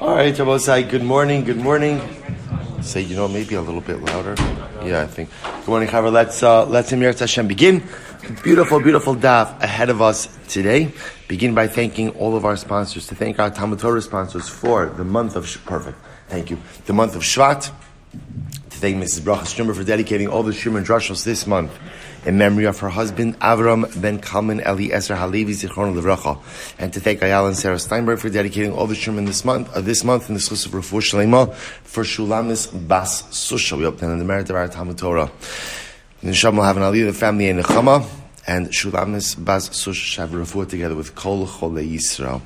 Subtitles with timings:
[0.00, 2.00] All right, Rabosai, good morning, good morning.
[2.80, 4.34] Say, you know, maybe a little bit louder.
[4.82, 5.28] Yeah, I think.
[5.42, 6.10] Good morning, Chaver.
[6.10, 7.82] Let's, uh, let's Emir Hashem begin.
[8.42, 10.92] Beautiful, beautiful daf ahead of us today.
[11.28, 15.04] Begin by thanking all of our sponsors, to thank our Talmud Torah sponsors for the
[15.04, 17.70] month of, perfect, thank you, the month of Shvat.
[18.12, 19.20] To thank Mrs.
[19.20, 21.70] Bracha Strimmer for dedicating all the Shimon Drushos this month
[22.24, 26.38] in memory of her husband Avram ben Kalman Eliezer Halevi Zichron Levracha,
[26.78, 29.80] and to thank Ayala and Sarah Steinberg for dedicating all the Sherman this month, uh,
[29.80, 33.76] this month in the Schus of Rafu Shalema for Shulamis Bas Susha.
[33.76, 35.30] We hope that in the merit of our Talmud Torah.
[36.22, 38.06] Nisham will have an aliyah, the family in Nechama
[38.46, 42.40] and Shulamis Baz Sush together with Kol Chole Yisrael.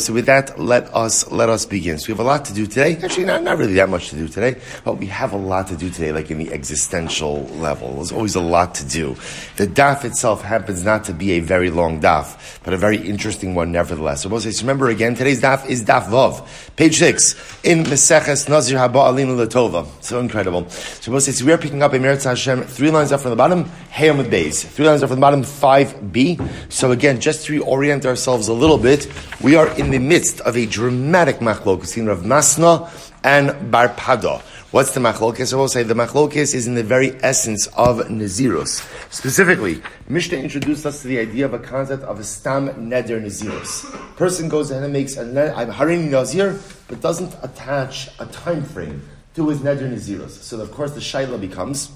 [0.00, 1.98] So with that, let us let us begin.
[1.98, 2.96] So we have a lot to do today.
[2.96, 5.76] Actually, not, not really that much to do today, but we have a lot to
[5.76, 7.94] do today, like in the existential level.
[7.94, 9.16] There's always a lot to do.
[9.56, 13.54] The daf itself happens not to be a very long daf, but a very interesting
[13.54, 14.22] one nevertheless.
[14.22, 16.46] So remember again, today's daf is daf Vav,
[16.76, 19.86] page six, in Meseches Nazir Haba Alinu Latova.
[20.02, 20.68] So incredible.
[20.68, 21.12] So
[21.44, 24.66] we are picking up a Meretz Hashem, three lines up from the bottom, Hayom Beis.
[24.66, 26.72] Three lines up from the bottom, 5b.
[26.72, 29.06] So again, just to reorient ourselves a little bit,
[29.42, 32.90] we are in the midst of a dramatic machlokes in Rav Masna
[33.22, 34.40] and Bar Pada.
[34.70, 35.52] What's the machlokes?
[35.52, 38.86] I will say the machlokes is in the very essence of Nazirus.
[39.12, 43.84] Specifically, Mishnah introduced us to the idea of a concept of a stam neder Nazirus.
[44.16, 45.22] Person goes ahead and makes a
[45.56, 49.02] I'm harini Nazir, but doesn't attach a time frame
[49.34, 50.30] to his neder Nazirus.
[50.30, 51.90] So of course the shaila becomes,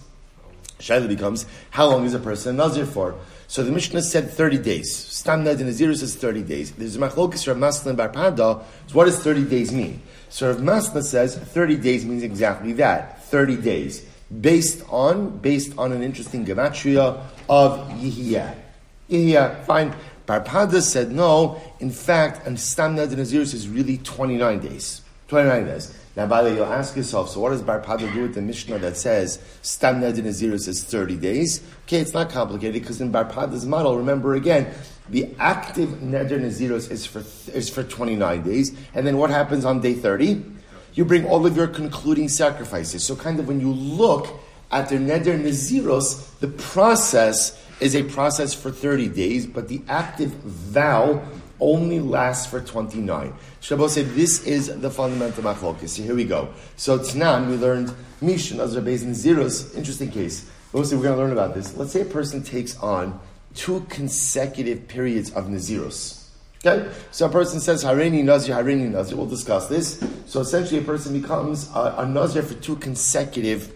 [0.84, 3.14] shaila becomes, how long is a person Nazir for?
[3.46, 4.94] So the Mishnah said 30 days.
[4.94, 6.72] Stam Ned in Nazirus says 30 days.
[6.72, 8.62] There's a machlokis Rav Masna and Bar Pada.
[8.86, 10.02] So what does 30 days mean?
[10.28, 13.22] So Rav Masna says 30 days means exactly that.
[13.24, 14.06] 30 days.
[14.40, 18.54] Based on, based on an interesting gematria of Yihiyah.
[19.10, 19.94] Yihiyah, fine.
[20.26, 21.60] Bar Pada said no.
[21.80, 25.02] In fact, and Stam Ned in Nazirus is really 29 days.
[25.28, 25.94] 29 days.
[26.16, 28.42] Now, by the way, you'll ask yourself, so what does Bar Pada do with the
[28.42, 31.60] Mishnah that says Stam Ned in Nazirus is 30 days?
[31.86, 34.72] Okay, it's not complicated because in Bar Pada's model, remember again,
[35.08, 37.22] the active Neder Naziros is for,
[37.52, 38.76] is for 29 days.
[38.94, 40.44] And then what happens on day 30?
[40.94, 43.04] You bring all of your concluding sacrifices.
[43.04, 44.28] So kind of when you look
[44.70, 50.30] at the Neder Naziros, the process is a process for 30 days, but the active
[50.30, 51.22] vow
[51.60, 53.32] only lasts for 29.
[53.60, 55.88] Shabbos said this is the fundamental machlokes.
[55.88, 56.48] So here we go.
[56.76, 60.50] So Tnan, we learned Mishan, Azra Bezin Zeros, interesting case.
[60.72, 61.76] Mostly we're going to learn about this.
[61.76, 63.20] Let's say a person takes on
[63.54, 66.28] two consecutive periods of Naziros.
[66.64, 66.90] Okay?
[67.10, 69.16] So a person says, Harini Nazir, Harini Nazir.
[69.16, 70.02] We'll discuss this.
[70.26, 73.72] So essentially a person becomes a, a Nazir for two consecutive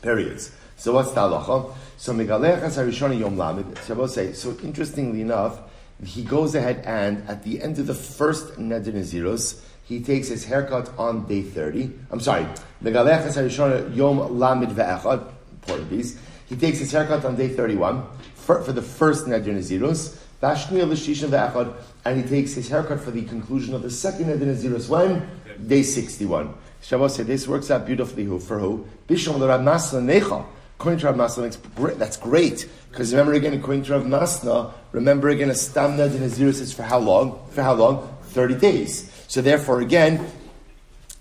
[0.00, 0.50] periods.
[0.76, 1.72] So what's the halacha?
[1.96, 3.78] So Megalechas Harishon Yom Lamed.
[4.10, 5.60] Say, so interestingly enough,
[6.04, 10.44] he goes ahead and at the end of the first Neder Naziros, he takes his
[10.44, 11.92] haircut on day 30.
[12.10, 12.46] I'm sorry,
[12.82, 15.30] Megalechas Harishon Yom Lamed Ve'echad
[15.62, 16.18] Portuguese.
[16.46, 18.04] He takes his haircut on day 31
[18.34, 20.18] for, for the first Neder Nazirus.
[22.04, 25.28] And he takes his haircut for the conclusion of the second Neder Nazirus when?
[25.66, 26.52] Day 61.
[26.80, 28.86] Shabbos said this works out beautifully who, for who?
[29.06, 30.44] Bishom Rav Masna Necha.
[30.82, 32.68] According to Rav Masna, that's great.
[32.90, 36.82] Because remember again, according to Rav Masna, remember again, a Stam Neder Nazirus is for
[36.82, 37.38] how long?
[37.50, 38.12] For how long?
[38.30, 39.08] 30 days.
[39.28, 40.26] So therefore, again,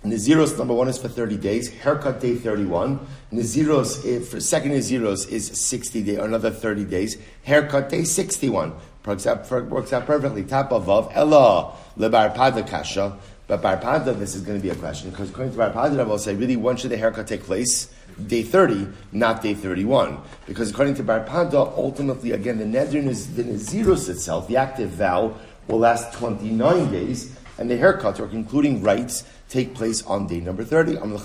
[0.03, 3.05] Naziros number one is for 30 days, haircut day 31.
[3.31, 8.73] Naziros, if, eh, for second Naziros is 60 day, another 30 days, haircut day 61.
[9.05, 10.43] Works out, works out perfectly.
[10.43, 13.15] Top above, Ella, lebar pada kasha.
[13.45, 15.99] But bar pada, this is going to be a question, because according to bar pada,
[15.99, 17.93] I will say, really, when should the haircut take place?
[18.27, 20.17] Day 30, not day 31.
[20.45, 24.89] Because according to bar pada, ultimately, again, the Neder, is the Naziros itself, the active
[24.91, 25.33] vow,
[25.67, 30.63] will last 29 days, and the haircuts, or concluding rites, take place on day number
[30.63, 30.93] 30.
[30.95, 31.17] No,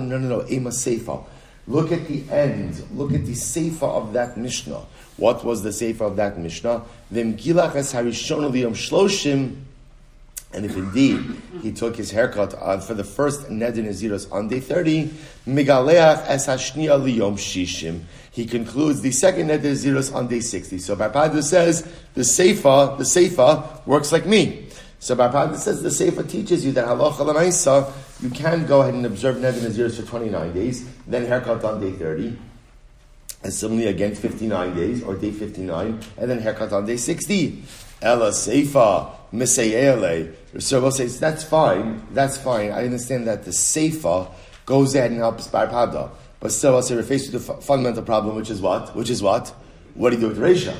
[0.00, 1.24] no, no, Ema Seifa.
[1.68, 2.84] Look at the end.
[2.92, 4.82] Look at the Seifa of that Mishnah.
[5.16, 6.82] What was the Seifa of that Mishnah?
[8.72, 9.56] shloshim.
[10.56, 11.22] And if indeed
[11.60, 15.10] he took his haircut on for the first Neder Naziros on day 30,
[15.46, 18.00] Megaleach es liyom shishim.
[18.30, 20.78] He concludes the second Neder Naziros on day 60.
[20.78, 21.82] So Barpada says
[22.14, 24.66] the Seifa, the Seifa works like me.
[24.98, 27.92] So Barpada says the Seifa teaches you that halacha l'maisa,
[28.22, 31.92] you can go ahead and observe Neder Naziris for 29 days, then haircut on day
[31.92, 32.34] 30,
[33.42, 37.62] and similarly again 59 days, or day 59, and then haircut on day 60.
[38.02, 40.34] Ella Seifa, Misayele.
[40.58, 42.70] So we'll say, that's fine, that's fine.
[42.70, 44.30] I understand that the Seifa
[44.64, 46.10] goes ahead and helps Barpada.
[46.40, 48.94] But still, I'll say we're faced with the fundamental problem, which is what?
[48.94, 49.54] Which is what?
[49.94, 50.74] What do you do with Resha?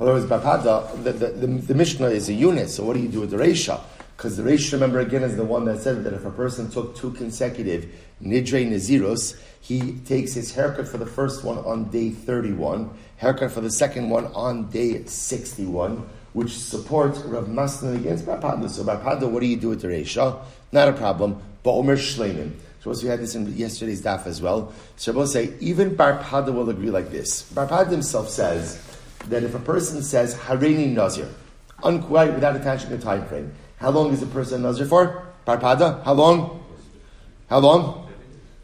[0.00, 3.00] In other words, Barpada, the, the, the, the Mishnah is a unit, so what do
[3.02, 3.80] you do with the Reisha?
[4.16, 6.96] Because the Reisha, remember again, is the one that said that if a person took
[6.96, 7.86] two consecutive
[8.22, 13.60] Nidre Naziros, he takes his haircut for the first one on day 31, haircut for
[13.60, 18.68] the second one on day 61, which supports Rav Masna against Barpada.
[18.70, 20.42] So Barpada, what do you do with the Reisha?
[20.72, 21.42] Not a problem.
[21.62, 22.52] But Omer Shleimin.
[22.82, 24.72] So we had this in yesterday's daf as well.
[24.96, 27.42] So we'll say, even Barpada will agree like this.
[27.52, 28.80] Barpada himself says,
[29.28, 31.28] that if a person says Harini Nazir,
[31.82, 35.26] unquiet without attaching a time frame, how long is a person Nazir for?
[35.46, 36.02] Barpada?
[36.04, 36.64] How long?
[37.48, 38.08] How long?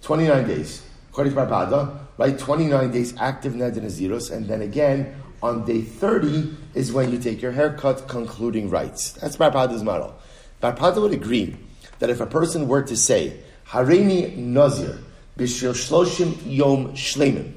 [0.03, 0.83] 29 days.
[1.11, 2.39] According to Barpada, right?
[2.39, 7.19] 29 days active Ned and Naziros, and then again on day 30 is when you
[7.19, 9.13] take your haircut, concluding rites.
[9.13, 10.15] That's Barpada's model.
[10.63, 11.57] Barpada would agree
[11.99, 14.99] that if a person were to say, Harini Nazir,
[15.39, 17.55] Bishil Shloshim Yom Shlemim,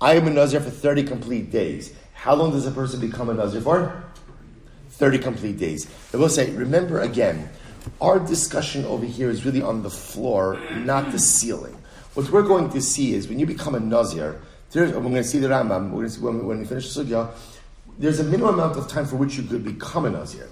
[0.00, 1.92] I am a Nazir for 30 complete days.
[2.14, 4.04] How long does a person become a Nazir for?
[4.90, 5.90] 30 complete days.
[6.14, 7.50] I will say, remember again,
[8.00, 11.76] our discussion over here is really on the floor, not the ceiling.
[12.14, 14.40] What we're going to see is when you become a Nazir,
[14.74, 17.02] we're going to see the Rambam, we're going to see when, when we finish the
[17.04, 17.30] Sugya,
[18.00, 20.48] there's a minimum amount of time for which you could become a Nazir.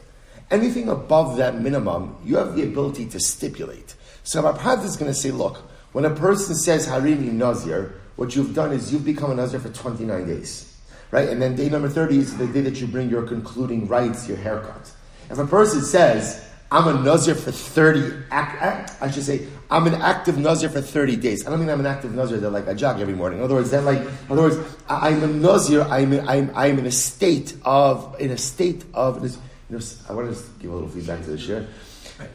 [0.50, 3.96] Anything above that minimum, you have the ability to stipulate.
[4.22, 5.56] So Rabbi is going to say, look,
[5.92, 9.70] when a person says Harini Nazir, what you've done is you've become a Nazir for
[9.70, 10.68] 29 days
[11.10, 11.28] right?
[11.28, 14.36] And then day number 30 is the day that you bring your concluding rites, your
[14.36, 14.92] haircut.
[15.30, 20.38] If a person says, I'm a Nazir for 30, I should say, I'm an active
[20.38, 21.46] Nazir for 30 days.
[21.46, 23.40] I don't mean I'm an active Nazir that like I jog every morning.
[23.40, 24.56] In other words, then like, in other words,
[24.88, 29.22] I'm a Nazir, I'm, in, I'm, I'm in a state of, in a state of,
[29.22, 29.30] you
[29.68, 31.68] know, I want to give a little feedback to this year.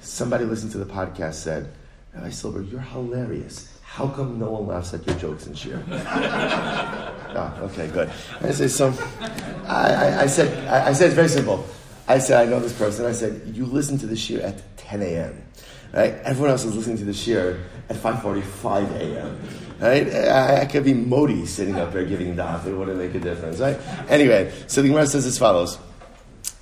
[0.02, 1.74] Somebody listening to the podcast said,
[2.14, 3.70] Rabbi Silver, you're hilarious.
[3.82, 5.84] How come no one laughs at your jokes in shiur?
[7.36, 8.12] oh, okay, good.
[8.42, 8.94] I say so.
[9.68, 11.64] I, I, I said I, I, said it's very simple.
[12.08, 13.06] I said I know this person.
[13.06, 15.44] I said you listen to the shiur at 10 a.m.
[15.94, 16.14] Right?
[16.24, 19.40] Everyone else is listening to the shiur at 5:45 a.m.
[19.80, 20.08] Right?
[20.14, 22.66] I, I, could be Modi sitting up there giving daf.
[22.66, 23.78] It wouldn't make a difference, right?
[24.10, 25.78] Anyway, so the Gemara says as follows.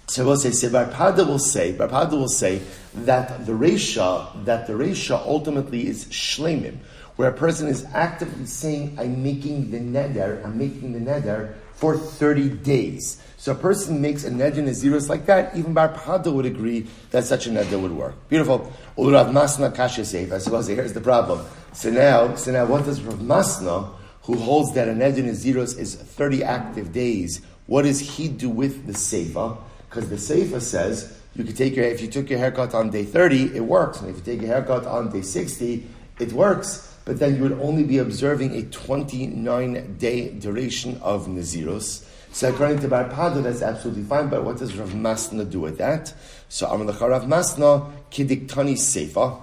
[0.08, 2.62] So we'll say, so Barpada will say, Barpada will say
[2.94, 6.80] that the Resha, that the Resha ultimately is Shlemim
[7.22, 11.96] where a person is actively saying, I'm making the neder, I'm making the neder for
[11.96, 13.22] 30 days.
[13.42, 17.24] So a person makes a neder naziros like that, even Bar Pada would agree that
[17.24, 18.14] such a neder would work.
[18.30, 18.72] Beautiful.
[19.00, 20.40] Urav Masna Kasha Seif.
[20.40, 21.44] Suppose here's the problem.
[21.74, 23.90] So now, so now what does Rav Masna,
[24.26, 28.86] who holds that a neder naziros is 30 active days, what does he do with
[28.86, 29.58] the Seifa?
[29.90, 33.06] Because the Seifa says, you could take your, if you took your haircut on day
[33.06, 34.02] 30, it works.
[34.02, 35.88] And if you take your haircut on day 60,
[36.20, 42.06] it works but then you would only be observing a 29 day duration of Naziros.
[42.34, 45.78] So according to Bar Pada, that's absolutely fine, but what does Rav Masna do with
[45.80, 46.14] that?
[46.50, 49.42] So Amalacha Rav Masna, Kidiktani Seifa.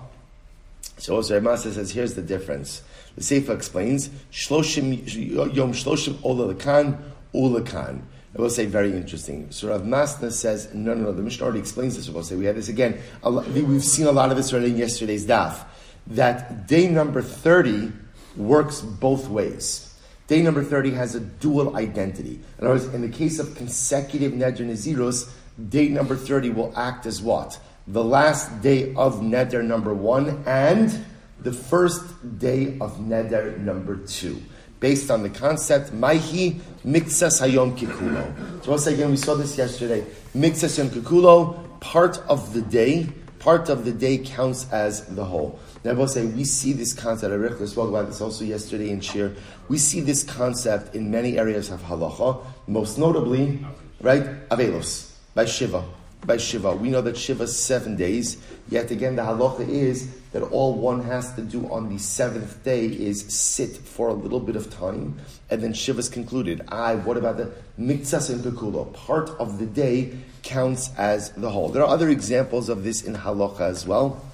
[0.97, 2.83] So also Rav Masna says, here's the difference.
[3.17, 6.99] The Seifa explains, Shloshim, Yom Shloshim Ola Lakan,
[7.35, 8.07] Ola Kan.
[8.37, 9.51] I will say very interesting.
[9.51, 12.09] So Rav Masna says, no, no, no, the Mishnah already explains this.
[12.09, 13.01] We'll say we had this again.
[13.25, 15.65] We've seen a lot of this already in yesterday's daf
[16.09, 17.93] that day number 30
[18.37, 19.88] works both ways.
[20.29, 22.39] Day number 30 has a dual identity.
[22.59, 25.31] In other words, in the case of consecutive Neder Naziros,
[25.71, 27.59] day number 30 will act as what?
[27.87, 31.03] The last day of Neder number one and
[31.41, 32.05] the first
[32.39, 34.43] day of Neder number two.
[34.81, 38.63] Based on the concept, Maihi Miktsas Hayom Kikulo.
[38.63, 40.05] So once again, we saw this yesterday.
[40.37, 43.09] Miktsas Hayom Kikulo, part of the day,
[43.49, 45.59] part of the day counts as the whole.
[45.83, 47.33] Now, will say we see this concept.
[47.33, 49.35] I spoke about this also yesterday in shiur.
[49.71, 53.65] We see this concept in many areas of halacha, most notably,
[54.03, 55.83] right, Avelos by Shiva.
[56.27, 58.37] By Shiva, we know that Shiva is seven days.
[58.69, 62.85] Yet again, the halacha is that all one has to do on the seventh day
[62.85, 66.61] is sit for a little bit of time, and then Shiva is concluded.
[66.69, 66.97] I.
[66.97, 67.51] What about the
[67.81, 68.93] mitzvahs and?
[68.93, 70.13] Part of the day
[70.49, 71.69] counts as the whole.
[71.69, 74.25] There are other examples of this in halacha as well.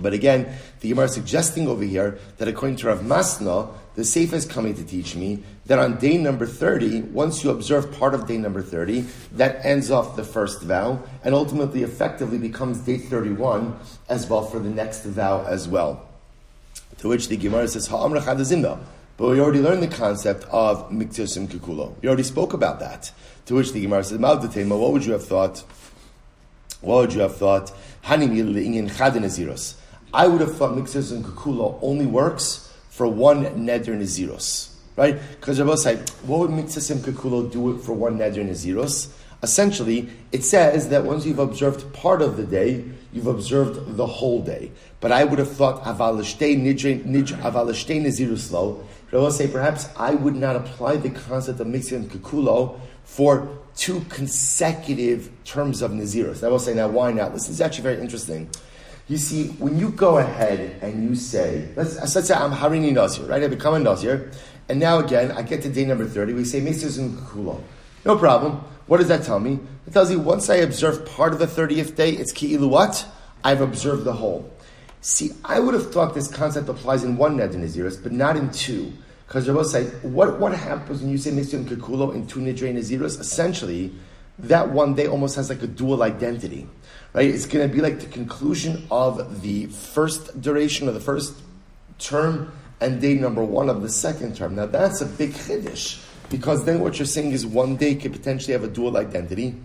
[0.00, 4.34] But again, the Gemara is suggesting over here that according to Rav Masna, the Seifa
[4.34, 8.26] is coming to teach me that on day number 30, once you observe part of
[8.26, 13.76] day number 30, that ends off the first vow and ultimately effectively becomes day 31
[14.08, 16.08] as well for the next vow as well.
[16.98, 18.78] To which the Gemara says, Ha'amra chadazimna.
[19.18, 22.00] But we already learned the concept of miktusim kikulo.
[22.00, 23.12] We already spoke about that.
[23.46, 25.64] To which the Gemara says, Ma'al what would you have thought?
[26.80, 27.72] What would you have thought?
[28.04, 28.88] Hanim in
[30.14, 34.74] I would have thought and Kukula only works for one Neder Naziros.
[34.96, 35.18] right?
[35.32, 39.12] Because Rabbi say, what would Mitzvah Kikulo do for one Neder Naziros?
[39.42, 44.42] Essentially, it says that once you've observed part of the day, you've observed the whole
[44.42, 44.72] day.
[45.00, 47.04] But I would have thought avalishte nij
[47.40, 48.84] avalishte nazirus lo.
[49.10, 53.48] But I will say perhaps I would not apply the concept of mixing kakulo for
[53.74, 56.44] two consecutive terms of nazirus.
[56.44, 57.32] I will say now why not?
[57.32, 58.50] This is actually very interesting.
[59.08, 63.24] You see, when you go ahead and you say, let's, let's say I'm Harini Nazir,
[63.24, 63.42] right?
[63.42, 64.30] I become a Nazir,
[64.68, 66.90] and now again, I get to day number 30, we say Mr.
[67.08, 67.62] Kakulo.
[68.04, 68.62] No problem.
[68.86, 69.60] What does that tell me?
[69.86, 73.06] It tells you once I observe part of the 30th day, it's ki'ilu what?
[73.42, 74.50] I've observed the whole.
[75.00, 78.50] See, I would have thought this concept applies in one Neder Naziris, but not in
[78.50, 78.92] two.
[79.26, 83.20] Because Rabbi say, what, what happens when you say Mitzvah Kikulo in two Nidre Naziris?
[83.20, 83.92] Essentially,
[84.38, 86.66] that one day almost has like a dual identity.
[87.12, 87.28] Right?
[87.28, 91.34] It's going to be like the conclusion of the first duration of the first
[91.98, 94.54] term and day number one of the second term.
[94.54, 96.02] Now that's a big chiddush.
[96.30, 99.56] Because then what you're saying is one day could potentially have a dual identity.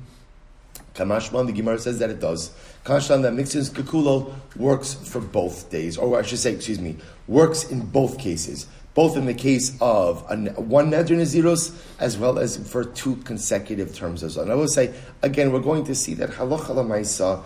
[0.95, 2.51] Kamashman, the Gemara says that it does.
[2.85, 6.97] Kamashman, that mixes kakulo works for both days, or I should say, excuse me,
[7.27, 8.67] works in both cases.
[8.93, 13.95] Both in the case of a, one Neder Naziros as well as for two consecutive
[13.95, 14.43] terms as well.
[14.43, 17.43] And I will say, again, we're going to see that halacha lamaisa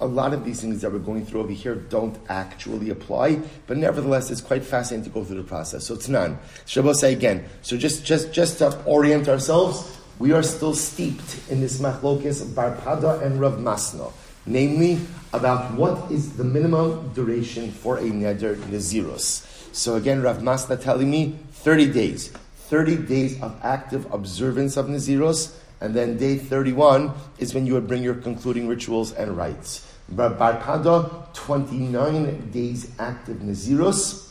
[0.00, 3.76] a lot of these things that we're going through over here don't actually apply, but
[3.76, 5.86] nevertheless, it's quite fascinating to go through the process.
[5.86, 6.38] So it's none.
[6.66, 7.44] Shabbat say again.
[7.62, 13.22] So just, just, just to orient ourselves, we are still steeped in this machlokis Barpada
[13.22, 14.12] and Rav Masna,
[14.46, 14.98] namely
[15.32, 19.46] about what is the minimum duration for a neder nazirus.
[19.72, 22.32] So again, Rav Masna telling me 30 days.
[22.68, 27.88] 30 days of active observance of Naziros, and then day 31 is when you would
[27.88, 29.86] bring your concluding rituals and rites.
[30.12, 34.28] Barpada, 29 days active Naziros.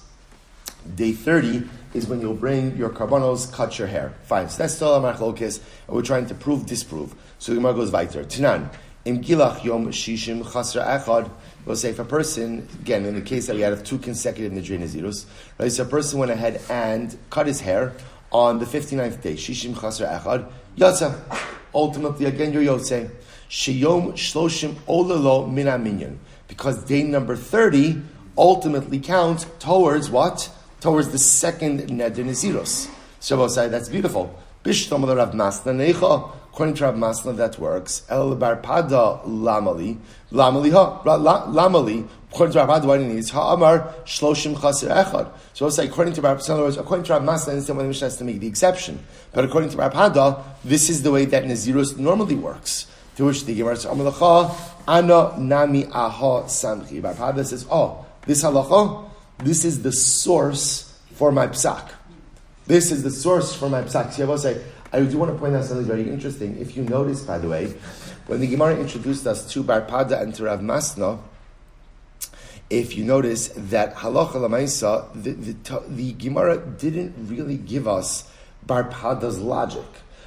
[0.96, 1.68] Day 30
[1.98, 4.14] is when you'll bring your korbanos, cut your hair.
[4.24, 4.50] Fine.
[4.50, 7.16] So that's still a machlokis, and we're trying to prove, disprove.
[7.40, 8.24] So the Gemara goes weiter.
[8.24, 8.72] Tanan,
[9.06, 11.30] im gilach yom shishim chasra echad,
[11.66, 14.54] we'll say if a person, again, in the case that we had of two consecutive
[14.54, 15.26] Nidre Nazirus,
[15.58, 17.94] right, so a person went ahead and cut his hair
[18.32, 21.20] on the 59th day, shishim chasra echad, yatsa.
[21.74, 23.10] Ultimately, again, you're yotzei.
[23.50, 26.20] Sheyom Shloshim Olelo Min Minyan.
[26.48, 28.02] Because day number 30
[28.38, 30.50] ultimately counts towards what?
[30.88, 32.90] Towards the second Neder Naziros.
[33.22, 34.34] Shabbos that's beautiful.
[34.64, 36.32] Bishtom Rav Masna Necha.
[36.54, 38.04] According to Rav Masna, that works.
[38.08, 39.98] El Barpada Lamali.
[40.32, 41.04] Lamali ha.
[41.04, 42.08] Lamali.
[42.32, 43.32] According to Rav what it needs.
[43.32, 45.30] Ha'amar Shloshim Chaser Echad.
[45.54, 47.84] So I'll say, according to Rav Masna, words, according to Rav Masna, I understand why
[47.84, 49.04] the Mishnah has to make the exception.
[49.34, 52.88] But according to Rav Hada, this is the way that Naziros normally works.
[53.18, 54.56] To which the Gemara says, Amalacha,
[54.88, 57.04] Ana Nami Aha Samchi.
[57.04, 59.08] Rabbi says, Oh, this halacha,
[59.40, 61.90] this is the source for my psak.
[62.66, 64.14] This is the source for my psak.
[64.14, 66.58] See, I will say, I do want to point out something very interesting.
[66.58, 67.74] If you notice, by the way,
[68.28, 71.20] when the Gemara introduced us to Barpada and to Rav Masna,
[72.70, 78.30] if you notice that halacha lamaisa, the, the, the Gemara didn't really give us
[78.66, 79.86] Barpada's logic,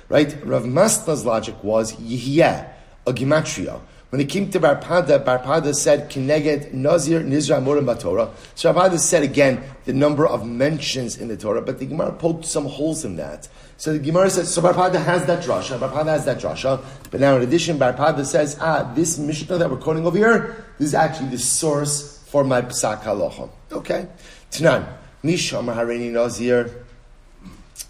[0.09, 0.35] right?
[0.45, 2.71] Rav Masna's logic was Yihiyah
[3.07, 3.81] a gematria.
[4.11, 8.31] When it came to Barpada, Barpada said, Kineged Nazir Nizra Murim Torah.
[8.57, 12.45] So Barpada said again the number of mentions in the Torah, but the Gemara poked
[12.45, 13.49] some holes in that.
[13.77, 17.37] So the Gemara says, so Barpada has that drasha, Barpada has that drasha, but now
[17.37, 21.29] in addition, Barpada says, ah, this Mishnah that we're quoting over here, this is actually
[21.29, 23.49] the source for my Psak Halacha.
[23.71, 24.09] Okay.
[24.51, 26.85] Tanan, Misham Harini Nazir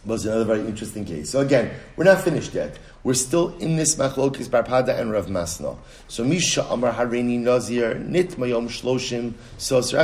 [0.04, 1.30] was another very interesting case.
[1.30, 2.78] So again, we're not finished yet.
[3.02, 5.76] We're still in this machlokis barpada and Rav Masna.
[6.08, 9.80] So Misha Amar Harini Nazir Nit Mayom Shloshim So.
[9.80, 9.96] So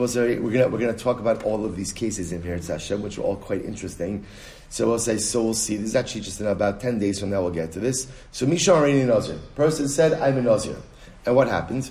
[0.00, 3.22] we're gonna we're gonna talk about all of these cases in Peretz Hashem, which are
[3.22, 4.24] all quite interesting.
[4.68, 5.76] So we'll say, so we'll see.
[5.76, 7.42] This is actually just in about ten days from now.
[7.42, 8.06] We'll get to this.
[8.30, 9.38] So Misha Harini Nazir.
[9.56, 10.76] Person said, "I'm a Nazir,"
[11.26, 11.90] and what happens?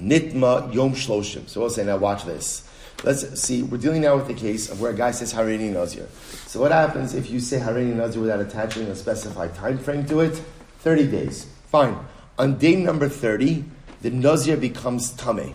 [0.00, 1.48] Nitma Yom Shloshim.
[1.48, 2.68] So we'll say, now watch this.
[3.04, 6.06] Let's see, we're dealing now with the case of where a guy says Harini Nazir.
[6.46, 10.20] So what happens if you say Harini Nazir without attaching a specified time frame to
[10.20, 10.40] it?
[10.80, 11.46] 30 days.
[11.70, 11.98] Fine.
[12.38, 13.64] On day number 30,
[14.02, 15.54] the Nazir becomes Tame.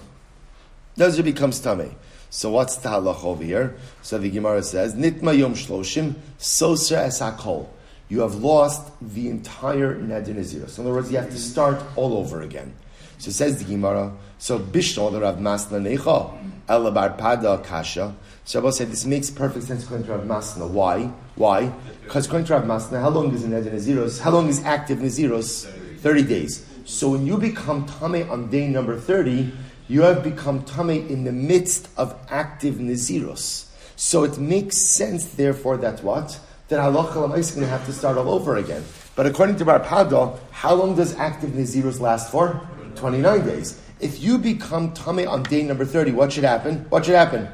[0.98, 1.96] Nazir becomes Tame.
[2.30, 3.78] So what's the halach over here?
[4.02, 7.68] So the Gemara says, Nitma Yom Shloshim, Soser Esakol.
[8.10, 10.68] You have lost the entire Nadir Nazir.
[10.68, 12.74] So in other words, you have to start all over again.
[13.18, 18.16] So says the Gemara, so Bishno the Rav Masna Necha, Elabar Pada Kasha.
[18.46, 20.70] So Rabbi said this makes perfect sense according to Rav Masna.
[20.70, 21.06] Why?
[21.36, 21.68] Why?
[22.04, 24.20] Because according to Rav Masna, how long is Neder Naziros?
[24.20, 25.66] How long is active Naziros?
[26.00, 26.66] 30 days.
[26.86, 29.52] So when you become Tame on day number 30,
[29.88, 33.68] you have become Tame in the midst of active Naziros.
[33.96, 36.40] So it makes sense, therefore, that what?
[36.68, 38.84] That halacha is going to have to start all over again.
[39.16, 42.62] But according to Bar Pada, how long does active Nazirus last for?
[42.98, 43.82] 29 days.
[44.00, 46.86] If you become Tame on day number 30, what should happen?
[46.90, 47.48] What should happen?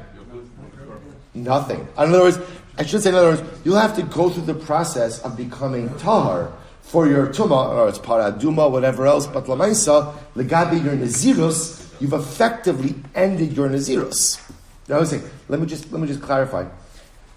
[1.34, 1.80] Nothing.
[1.80, 2.38] In other words,
[2.76, 5.88] I should say, in other words, you'll have to go through the process of becoming
[5.98, 11.92] Tahar for your Tuma, or it's Parah Adumah, whatever else, but Lamaisa, Legabi, your Nazirus,
[12.00, 14.40] you've effectively ended your Nazirus.
[14.88, 16.66] Now I was saying, let me just let me just clarify.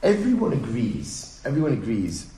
[0.04, 2.32] Everyone agrees, everyone agrees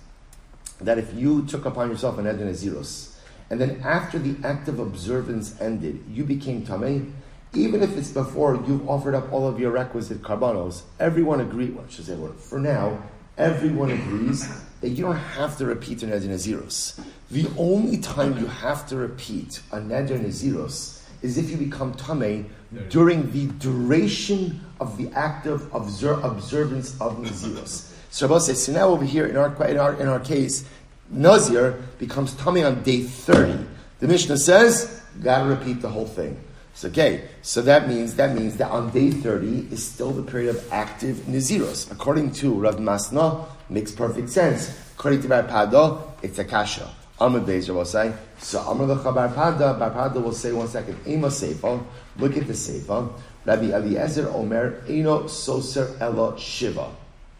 [0.81, 3.08] that if you took upon yourself an Eden Nazirus,
[3.49, 7.11] and then after the act of observance ended, you became Tameh,
[7.53, 11.85] even if it's before you've offered up all of your requisite korbanos, everyone agrees, well,
[11.89, 13.01] should say, well, for now,
[13.37, 14.47] everyone agrees
[14.81, 17.03] that you don't have to repeat an Neder Naziros.
[17.31, 22.45] The only time you have to repeat a Neder Naziros is if you become Tameh
[22.89, 27.91] during the duration of the active obser- observance of Naziros.
[28.11, 30.65] So Rabbi says, so now over here in our, in our, in our case,
[31.09, 33.65] Nazir becomes tummy on day 30.
[33.99, 36.39] The Mishnah says, gotta repeat the whole thing.
[36.73, 40.55] So, okay, so that means that means that on day 30 is still the period
[40.55, 41.91] of active Naziros.
[41.91, 44.73] According to Rav Masna, makes perfect sense.
[44.95, 46.89] According to Bar it's a kasha.
[47.19, 48.13] Amr Beis will say.
[48.37, 50.97] So Amr Lecha Bar Pada, Bar will say one second.
[51.05, 51.83] Ema Seifa,
[52.17, 53.11] look at the Seifa.
[53.45, 56.91] Rabbi Eliezer Omer, Eno Soser Elo Shiva.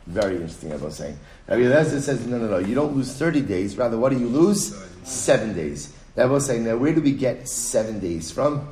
[0.08, 1.18] Very interesting, was saying.
[1.48, 3.78] Rabbi Eliezer says, no, no, no, you don't lose 30 days.
[3.78, 4.76] Rather, what do you lose?
[5.04, 5.94] Seven days.
[6.16, 8.68] That was saying, now where do we get seven days from?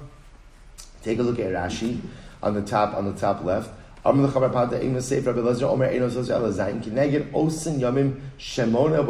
[1.04, 2.02] Take a look at Rashi
[2.44, 3.72] on the top on the top left.
[4.04, 4.32] Zayin
[8.40, 9.06] Shemona.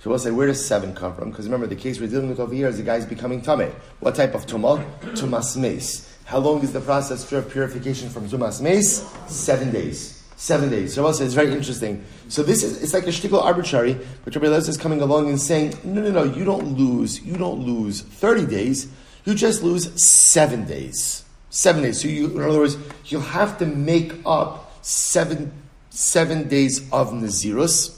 [0.00, 1.30] So we'll say, where does seven come from?
[1.30, 3.72] Because remember, the case we're dealing with over here is the guy's becoming tame.
[4.00, 4.84] What type of tuma?
[5.16, 6.17] Tumas mace.
[6.28, 9.02] How long is the process for purification from Zumas mace?
[9.28, 10.22] Seven days.
[10.36, 10.92] Seven days.
[10.92, 12.04] So also, it's very interesting.
[12.28, 15.40] So this is it's like a shtickle arbitrary, but Rabbi Lezer is coming along and
[15.40, 18.88] saying, no, no, no, you don't lose, you don't lose thirty days,
[19.24, 21.24] you just lose seven days.
[21.48, 22.02] Seven days.
[22.02, 22.76] So you, in other words,
[23.06, 25.50] you'll have to make up seven
[25.88, 27.96] seven days of Nazirus,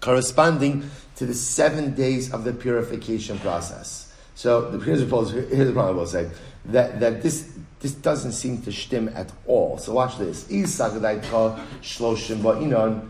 [0.00, 3.99] corresponding to the seven days of the purification process.
[4.40, 5.34] So here's the problem.
[5.50, 5.96] Here's the problem.
[5.96, 6.30] I will say
[6.64, 9.76] that that this this doesn't seem to stem at all.
[9.76, 10.44] So watch this.
[10.44, 13.06] shloshim ba'inon.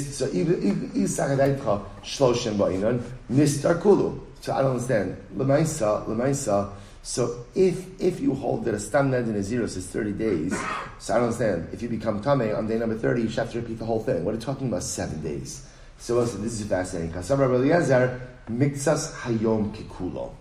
[0.00, 0.26] So
[2.02, 3.02] shloshim ba'inon
[3.82, 4.20] kulu.
[4.40, 5.18] So I don't understand.
[5.36, 6.72] Lemaisa, lemaisa.
[7.02, 10.58] So if if you hold that a stam in a zero is thirty days,
[10.98, 11.68] so I don't understand.
[11.74, 14.24] If you become tame on day number thirty, you have to repeat the whole thing.
[14.24, 14.82] What are you talking about?
[14.82, 15.66] Seven days.
[15.98, 17.12] So listen, this is fascinating.
[17.12, 17.68] Kasam Rabbi
[18.48, 20.39] hayom kikulo.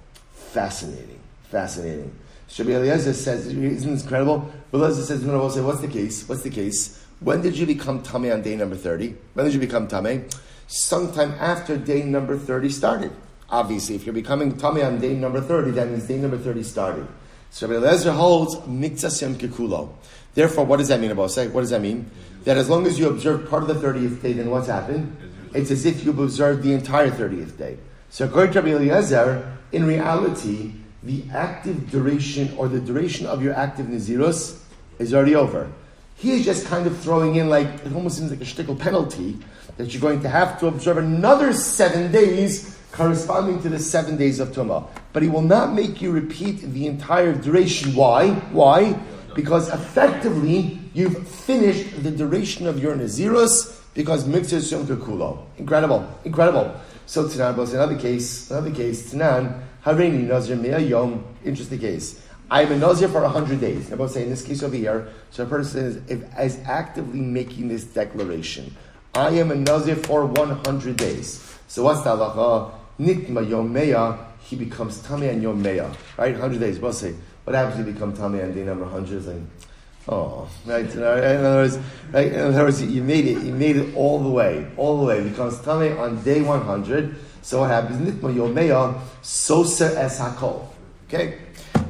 [0.51, 2.11] Fascinating, fascinating.
[2.57, 4.51] Rabbi Eliezer says, isn't this incredible?
[4.73, 6.27] Eliezer says, say, what's the case?
[6.27, 7.05] What's the case?
[7.19, 9.13] When did you become tame on day number 30?
[9.33, 10.27] When did you become tame?
[10.67, 13.11] Sometime after day number 30 started.
[13.51, 17.07] Obviously, if you're becoming tame on day number 30, that means day number 30 started.
[17.51, 19.93] So Rabbi Eliezer holds mitzasem kikulo.
[20.33, 21.47] Therefore, what does that mean about say?
[21.47, 22.09] What does that mean?
[22.45, 25.15] That as long as you observe part of the 30th day, then what's happened?
[25.53, 27.77] It's as if you've observed the entire 30th day.
[28.09, 33.53] So according to Rabbi Eliezer, in reality, the active duration or the duration of your
[33.53, 34.61] active Nazirus
[34.99, 35.71] is already over.
[36.15, 39.37] He is just kind of throwing in like, it almost seems like a shtickle penalty
[39.77, 44.41] that you're going to have to observe another seven days corresponding to the seven days
[44.41, 44.87] of Tumah.
[45.13, 47.95] But he will not make you repeat the entire duration.
[47.95, 48.31] Why?
[48.51, 48.93] Why?
[49.35, 55.45] Because effectively, you've finished the duration of your Nazirus because Mitzvah Yom Kulo.
[55.57, 56.05] Incredible.
[56.25, 56.75] Incredible.
[57.09, 62.21] So Tanan was another case, another case, Tanan, Hareini Nazir Mea Yom, interesting case.
[62.51, 63.87] I'm a Nazir for 100 days.
[63.87, 67.19] I'm about to say in this case over here, so a person is, is actively
[67.19, 68.77] making this declaration.
[69.15, 71.57] I am a Nazir for 100 days.
[71.67, 72.73] So what's the halacha?
[72.99, 75.89] Nitma Yom Mea, he becomes Tami and Yom Mea.
[76.15, 76.33] Right?
[76.33, 76.79] 100 days.
[76.95, 79.17] Say, what happens if you become Tami on day number 100?
[79.17, 79.37] It's like,
[80.09, 80.85] oh, right?
[80.85, 81.79] In other words,
[82.11, 82.31] right?
[82.33, 85.23] In other words, you made it, you made it all the way, all the way.
[85.23, 87.15] Becomes Tami on day 100.
[87.41, 87.97] So what happens?
[87.97, 90.67] Nitma yomeya soser es hakol.
[91.07, 91.39] Okay?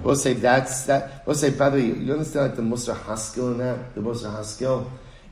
[0.04, 1.24] We'll say that's that.
[1.26, 3.96] We'll say, by the way, you understand like the Musar Haskell in that?
[3.96, 4.90] The Musar Haskell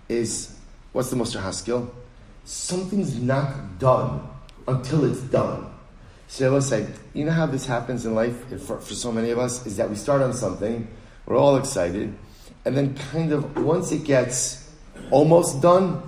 [0.10, 0.58] is,
[0.92, 1.94] what's the Musar Haskell?
[2.44, 4.28] Something's not done
[4.68, 5.74] until it's done.
[6.28, 9.40] So let's say, you know how this happens in life for, for so many of
[9.40, 9.66] us?
[9.66, 10.88] Is that we start on something,
[11.26, 12.14] we're all excited,
[12.68, 14.70] and then kind of once it gets
[15.10, 16.04] almost done,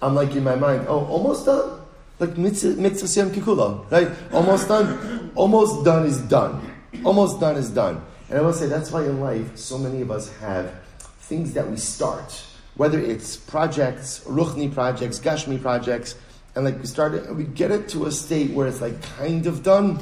[0.00, 1.82] I'm like in my mind, oh, almost done?
[2.18, 4.08] Like mitzvah, mitzvah kikula, right?
[4.32, 5.30] Almost done.
[5.34, 6.74] Almost done is done.
[7.04, 8.02] Almost done is done.
[8.30, 10.72] And I will say that's why in life so many of us have
[11.20, 12.42] things that we start,
[12.76, 16.14] whether it's projects, ruchni projects, gashmi projects,
[16.54, 19.00] and like we start it, and we get it to a state where it's like
[19.18, 19.98] kind of done,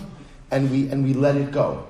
[0.52, 1.84] and we and we let it go,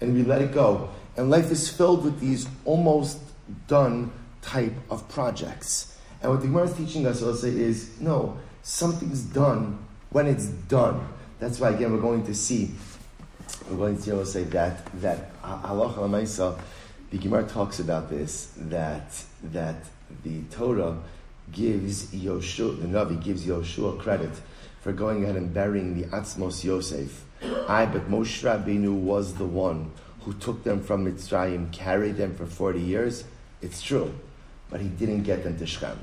[0.00, 3.27] and we let it go, and life is filled with these almost
[3.66, 5.98] done type of projects.
[6.22, 9.78] And what the Gemara is teaching us also is no, something's done
[10.10, 11.06] when it's done.
[11.38, 12.70] That's why again we're going to see,
[13.70, 16.58] we're going to see, I say that that halacha
[17.10, 19.76] the Gemara talks about this that that
[20.24, 20.98] the Torah
[21.52, 24.32] gives Yoshua, the Navi gives Yoshua credit
[24.80, 27.24] for going ahead and burying the Atzmos Yosef.
[27.68, 29.90] I, but Moshe Rabbeinu was the one
[30.22, 33.24] who took them from Mitzrayim, carried them for 40 years.
[33.60, 34.14] It's true,
[34.70, 35.98] but he didn't get them to Shechem.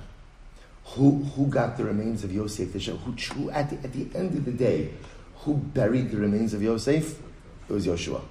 [0.86, 3.00] Who, who got the remains of Yosef to Shechem?
[3.00, 4.92] Who, who at, the, at the end of the day,
[5.38, 7.20] who buried the remains of Yosef?
[7.68, 8.22] It was Yoshua.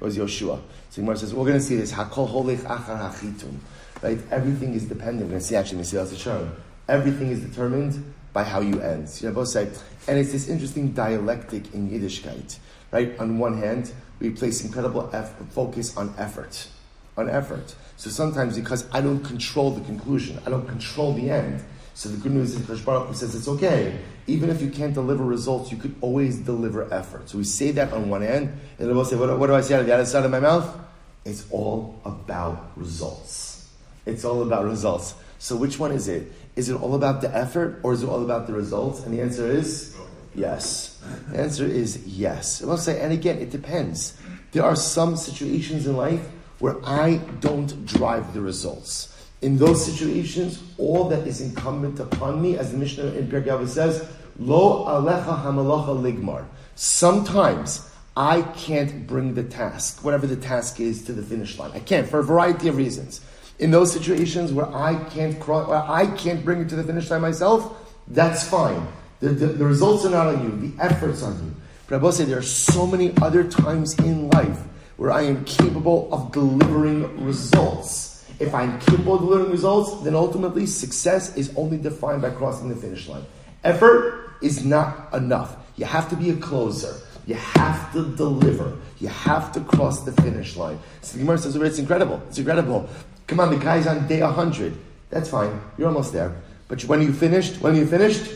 [0.00, 0.60] It was Yoshua.
[0.90, 1.92] So Gemara says, we're going to see this.
[1.92, 3.56] Hakol holech achar hachitun.
[4.02, 4.18] Right?
[4.30, 5.22] Everything is dependent.
[5.22, 6.48] We're going to see actually in Mesilas
[6.88, 9.08] Everything is determined by how you end.
[9.20, 9.70] You both say,
[10.08, 12.58] and it's this interesting dialectic in Yiddishkeit.
[12.90, 13.18] Right?
[13.18, 15.08] On one hand, we place incredible
[15.50, 16.68] focus on effort.
[17.16, 17.74] On effort.
[17.96, 21.62] So sometimes because I don't control the conclusion, I don't control the end,
[21.94, 23.96] so the good news is Baruch Hu says it's okay.
[24.26, 27.28] Even if you can't deliver results, you could always deliver effort.
[27.30, 28.48] So we say that on one end,
[28.78, 30.30] and then we'll say, what, what do I say out of the other side of
[30.32, 30.76] my mouth?
[31.24, 33.70] It's all about results.
[34.06, 35.14] It's all about results.
[35.38, 36.32] So which one is it?
[36.56, 39.04] Is it all about the effort or is it all about the results?
[39.04, 39.96] And the answer is
[40.34, 41.00] yes.
[41.30, 42.60] The answer is yes.
[42.60, 44.18] And I'll say, and again, it depends.
[44.50, 46.26] There are some situations in life
[46.58, 49.10] where I don't drive the results.
[49.42, 54.08] In those situations, all that is incumbent upon me, as the Mishnah in Pirkei says,
[54.38, 56.46] Lo alecha hamalacha ligmar.
[56.74, 61.72] Sometimes I can't bring the task, whatever the task is, to the finish line.
[61.74, 63.20] I can't for a variety of reasons.
[63.58, 67.10] In those situations where I can't cross, where I can't bring it to the finish
[67.10, 68.86] line myself, that's fine.
[69.20, 70.70] The, the, the results are not on you.
[70.70, 71.54] The efforts on you.
[71.86, 74.58] But I will say there are so many other times in life
[74.96, 80.66] where I am capable of delivering results if I'm capable of delivering results, then ultimately
[80.66, 83.24] success is only defined by crossing the finish line.
[83.62, 85.56] Effort is not enough.
[85.76, 86.94] You have to be a closer.
[87.26, 88.76] You have to deliver.
[88.98, 90.78] You have to cross the finish line.
[91.12, 92.20] The Gemara says, it's incredible.
[92.28, 92.88] It's incredible.
[93.26, 94.76] Come on, the guy's on day 100.
[95.10, 95.60] That's fine.
[95.78, 96.36] You're almost there.
[96.68, 97.60] But when you finished?
[97.62, 98.32] When you finished?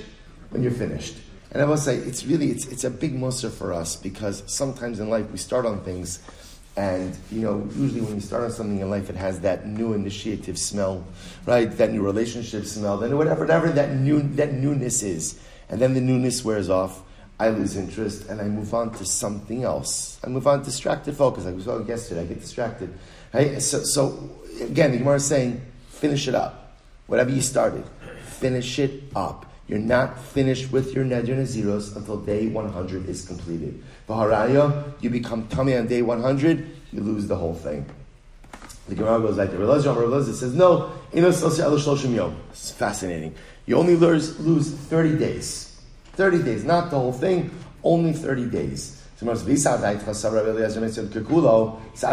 [0.50, 1.16] When you're finished.
[1.50, 5.00] And I will say, it's really, it's, it's a big muster for us because sometimes
[5.00, 6.20] in life we start on things
[6.78, 9.94] and you know, usually when you start on something in life, it has that new
[9.94, 11.04] initiative smell,
[11.44, 11.68] right?
[11.76, 16.00] That new relationship smell, then whatever, whatever that new that newness is, and then the
[16.00, 17.02] newness wears off.
[17.40, 20.20] I lose interest and I move on to something else.
[20.24, 21.46] I move on to distracted focus.
[21.46, 22.96] I we saw yesterday, I get distracted.
[23.34, 23.60] Right?
[23.60, 26.78] So, so again, the Gemara is saying, finish it up.
[27.06, 27.84] Whatever you started,
[28.22, 29.47] finish it up.
[29.68, 33.82] You're not finished with your Neder Naziros until day 100 is completed.
[34.08, 37.84] Vaharaya, you become tummy on day 100, you lose the whole thing.
[38.88, 43.34] The Gemara goes like the Relazar, Relazar says, no, it's fascinating.
[43.66, 45.78] You only lose, lose 30 days.
[46.14, 47.50] 30 days, not the whole thing,
[47.84, 49.02] only 30 days.
[49.16, 49.44] So I don't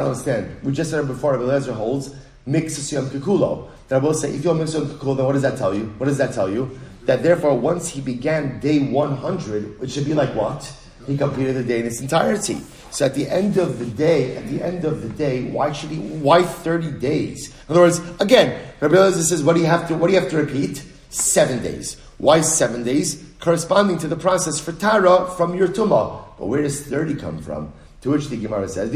[0.08, 0.64] understand.
[0.64, 2.14] We just said it before, Rabbi Eliezer holds,
[2.46, 3.70] mixus yom kikulo.
[3.88, 5.86] Then I will say, if you're mixus yom kikulo, then what does that tell you?
[5.98, 6.78] What does that tell you?
[7.06, 10.72] That therefore once he began day 100, it should be like what?
[11.08, 12.58] He completed the day in its entirety.
[12.90, 15.92] So at the end of the day, at the end of the day, why should
[15.92, 17.50] he, why 30 days?
[17.50, 20.20] In other words, again, Rabbi Elazar says, what do you have to, what do you
[20.20, 20.84] have to repeat?
[21.10, 21.98] Seven days.
[22.18, 23.24] Why seven days?
[23.40, 26.24] Corresponding to the process for Tara from your Tumah.
[26.40, 27.74] But where does 30 come from?
[28.02, 28.92] To which the Gemara says,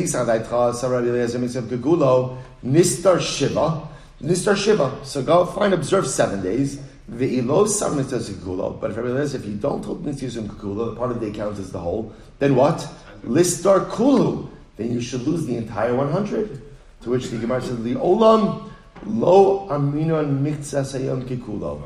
[2.64, 3.88] Nistar Shiva.
[4.22, 5.06] Nistar Shiva.
[5.06, 6.80] So go find, observe seven days.
[7.12, 11.12] The ilos mitzvahs kekulo, but if everybody says if you don't hold mitzvahs kekulo, part
[11.12, 12.88] of the account is the whole, then what?
[13.26, 16.62] Listar kulu, then you should lose the entire 100.
[17.02, 18.70] To which the Gemara says, the olam
[19.06, 21.82] lo aminon mitzvah kekulo.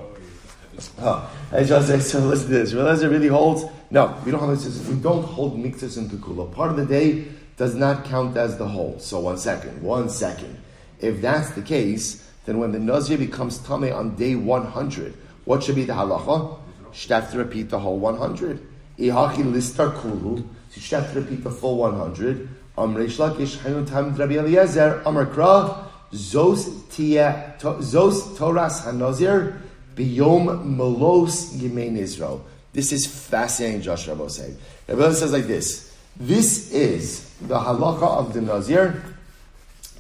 [0.99, 2.73] Oh, ah, I just say, so listen to this.
[2.73, 3.63] Realize it really holds?
[3.91, 4.89] No, we don't have.
[4.89, 6.51] We don't hold mitzvahs and kekulo.
[6.51, 8.99] Part of the day does not count as the whole.
[8.99, 10.59] So one second, one second.
[10.99, 15.13] If that's the case, then when the Nazir becomes Tame on day 100,
[15.45, 16.59] what should be the halacha?
[16.91, 18.59] Should have to repeat the whole 100.
[18.99, 22.47] Ihachi listar kulu, so should have to repeat the full 100.
[22.77, 29.59] Amreish Lakish, Hayun Tam Rabbi Eliezer, Amar Kra, Zos Tia, Zos Toras Hanazir,
[29.95, 32.41] Biyom Melos Yemein Nizro.
[32.73, 34.57] This is fascinating, Josh Rabbi said.
[34.87, 35.95] Rabbi says like this.
[36.17, 39.03] This is the halacha of the Nazir,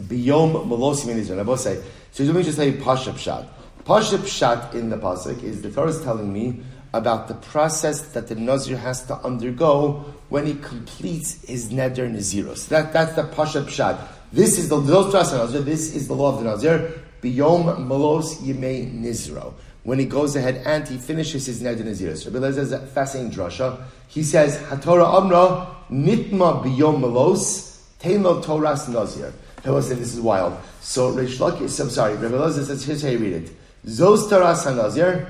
[0.03, 1.37] Biyom Melos Yemein Nizro.
[1.37, 3.47] Rabbi say, So let me just say Pasha Pshat.
[3.85, 6.61] Pasha Pshat in the Pasuk is the Torah is telling me
[6.93, 12.67] about the process that the Nazir has to undergo when he completes his Neder Naziros.
[12.67, 13.99] That, that's the Pasha Pshat.
[14.31, 17.01] This is the, those Nazir, this is the law of the Nazir.
[17.23, 22.31] Biyom Malos Yemei Nizro when he goes ahead and he finishes his Neder Naziris.
[22.31, 23.83] Rabbi Lezer is a fascinating drasha.
[24.07, 29.33] He says, Hatorah Amra Nitma Biyom Melos Teino Toras Nazir.
[29.63, 30.57] He'll say this is wild.
[30.81, 33.51] So Reish Lakish, I'm sorry, Rabbi Lezer says, here's how you read it.
[33.85, 35.29] Zos Toras HaNazir,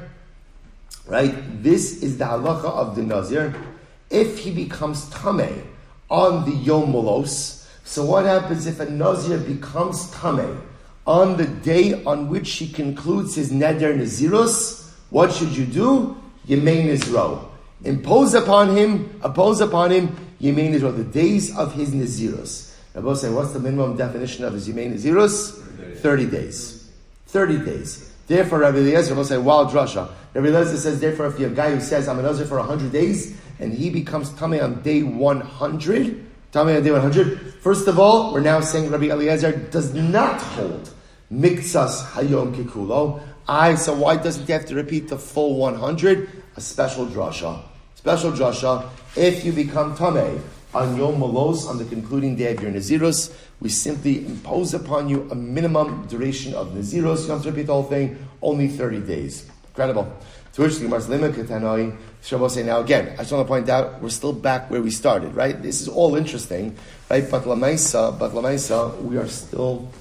[1.08, 1.64] right?
[1.64, 3.54] This is the halacha of the Nazir.
[4.10, 5.64] If he becomes Tameh
[6.10, 10.62] on the Yom Melos, so what happens if a Nazir becomes Tameh?
[11.06, 16.18] on the day on which he concludes his neder nazirus, what should you do?
[16.48, 17.50] Yemein Nizro.
[17.84, 22.73] Impose upon him, impose upon him, Yemein Nizro, the days of his nazirus.
[22.94, 25.60] Rabbi say, what's the minimum definition of Yemein Nazirus?
[25.98, 26.92] 30 days.
[27.28, 28.12] 30 days.
[28.28, 30.10] Therefore, Rabbi Eliezer will say, wild drasha.
[30.34, 32.58] Rabbi Eliezer says, therefore, if you have a guy who says, I'm a Nazir for
[32.60, 38.00] 100 days, and he becomes tummy on day 100, tummy on day 100, first of
[38.00, 40.90] all, we're now saying Rabbi Eliezer does not hold
[41.32, 43.22] Miktsas Hayom Kikulo.
[43.48, 46.44] I, so why doesn't he have to repeat the full 100?
[46.56, 47.60] A special drasha.
[47.96, 48.88] Special drasha.
[49.16, 50.40] If you become Tameh
[50.74, 55.28] on Yom Malos, on the concluding day of your Nazirus, we simply impose upon you
[55.32, 57.22] a minimum duration of Nazirus.
[57.22, 59.50] You don't have to repeat the whole thing, only 30 days.
[59.68, 60.12] Incredible.
[60.54, 63.70] To which the Gemara Lima Ketanoi, Shabbos say, now again, I just want to point
[63.70, 65.60] out, we're still back where we started, right?
[65.60, 66.76] This is all interesting,
[67.10, 67.30] right?
[67.30, 69.92] But Lamaisa, but Lamaisa, we are still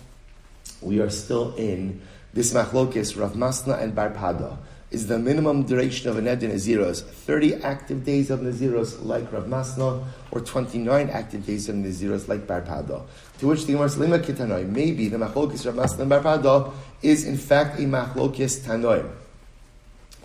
[0.83, 2.03] we are still in
[2.35, 4.59] this machlokis Rav Masna and Bar Pada.
[4.93, 9.47] Is the minimum duration of an Ed Naziros 30 active days of Naziros like Rav
[9.47, 13.03] Masna, or 29 active days of Naziros like Bar Pada?
[13.39, 17.25] To which the Gemara Lima Kitanoi, maybe the machlokis Rav Masna and Bar Pada is
[17.25, 19.11] in fact a machlokis Tanoi.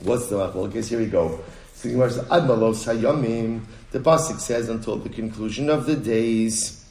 [0.01, 0.89] What's the machlokis?
[0.89, 1.39] Here we go.
[1.75, 3.62] So the Gemara says, Ad Malos Hayomim.
[3.91, 6.84] The Pasuk says until the conclusion of the days.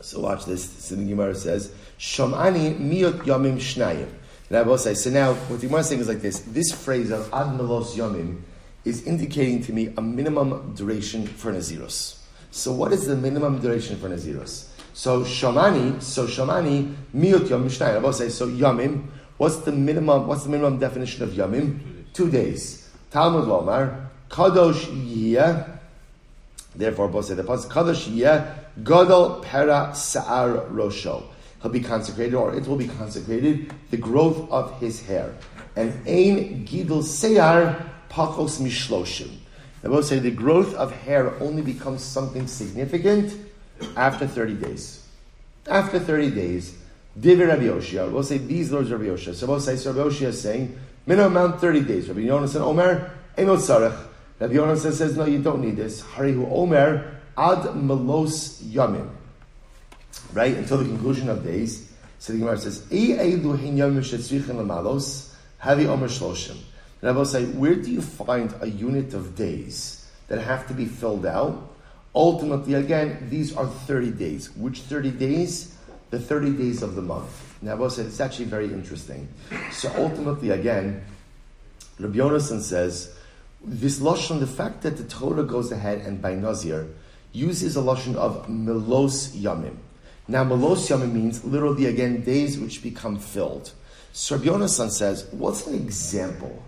[0.00, 0.68] So watch this.
[0.68, 4.08] So the Gemara says, Shomani miyot yomim shnayim.
[4.52, 6.40] Rabbi say, so now what the Gemara saying is like this.
[6.40, 8.42] This phrase of ad melos yomim
[8.84, 12.18] is indicating to me a minimum duration for Naziros.
[12.50, 14.68] So what is the minimum duration for Naziros?
[14.92, 17.94] So Shomani, so Shomani, miyot yomim shnayim.
[17.94, 19.06] Rabbi say, so yomim,
[19.38, 21.78] what's the minimum, what's the minimum definition of yomim?
[22.12, 22.90] Two days.
[23.10, 25.78] Talmud Lomar, kadosh yiyah,
[26.74, 31.31] Therefore, both say the pasuk kadosh yiyah gadol pera sa'ar rosho
[31.62, 35.34] he'll be consecrated, or it will be consecrated, the growth of his hair.
[35.76, 39.30] And ein gidul seyar pachos mishloshim.
[39.84, 43.34] I will say the growth of hair only becomes something significant
[43.96, 45.06] after 30 days.
[45.66, 46.78] After 30 days,
[47.18, 49.34] Divir Rabbi Yoshia, we'll say these lords Rabbi Yoshia.
[49.34, 52.08] So we'll say, so Rabbi Yoshia is saying, minimum amount 30 days.
[52.08, 53.96] Rabbi Yonasan Omer, Enot Sarech.
[54.38, 56.02] Rabbi Yonasan says, no, you don't need this.
[56.02, 59.08] Harihu Omer, Ad Melos Yamim
[60.32, 61.90] right, until the conclusion of days.
[62.18, 62.82] So the Gemara says,
[65.62, 66.56] Havi Omer Shloshim.
[67.00, 70.74] And I will say, where do you find a unit of days that have to
[70.74, 71.70] be filled out?
[72.14, 74.54] Ultimately, again, these are 30 days.
[74.56, 75.74] Which 30 days?
[76.10, 77.56] The 30 days of the month.
[77.62, 79.28] Now, I say, it's actually very interesting.
[79.72, 81.02] So ultimately, again,
[81.98, 83.16] Rabbi Yonason says,
[83.64, 86.88] this Lashon, the fact that the Torah goes ahead and by Nazir
[87.32, 89.76] uses a Lashon of Melos Yamim.
[90.32, 93.70] Now, Melos Yamim means literally again days which become filled.
[94.14, 96.62] So Yonasan says, what's an example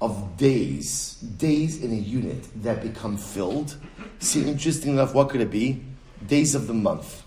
[0.00, 3.76] of days, days in a unit that become filled?
[4.20, 5.82] See, interesting enough, what could it be?
[6.28, 7.24] Days of the month.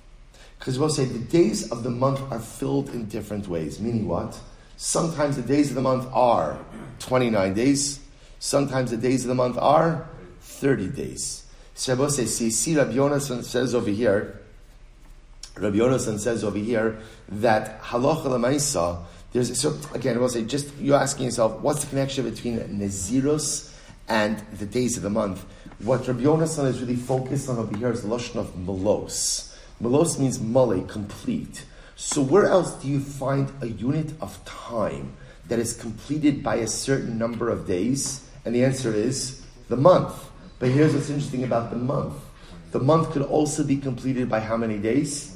[0.57, 3.81] Because we'll say the days of the month are filled in different ways.
[3.81, 4.39] Meaning what?
[4.77, 6.57] Sometimes the days of the month are
[6.99, 7.99] 29 days.
[8.39, 10.07] Sometimes the days of the month are
[10.39, 11.43] 30 days.
[11.73, 14.40] So I will say, see, see Rabbi Yonasan says over here,
[15.57, 19.03] Rabbi Yonasan says over here that halacha lemaisa.
[19.33, 23.73] There's so again, I will say, just you're asking yourself, what's the connection between Nazirus
[24.07, 25.45] and the days of the month?
[25.79, 29.55] What Rabbi Yonasan is really focused on over here is the lashon of melos.
[29.81, 31.65] Melos means male, complete.
[31.95, 35.13] So where else do you find a unit of time
[35.47, 38.27] that is completed by a certain number of days?
[38.43, 40.13] And the answer is the month.
[40.59, 42.13] But here's what's interesting about the month.
[42.71, 45.30] The month could also be completed by how many days?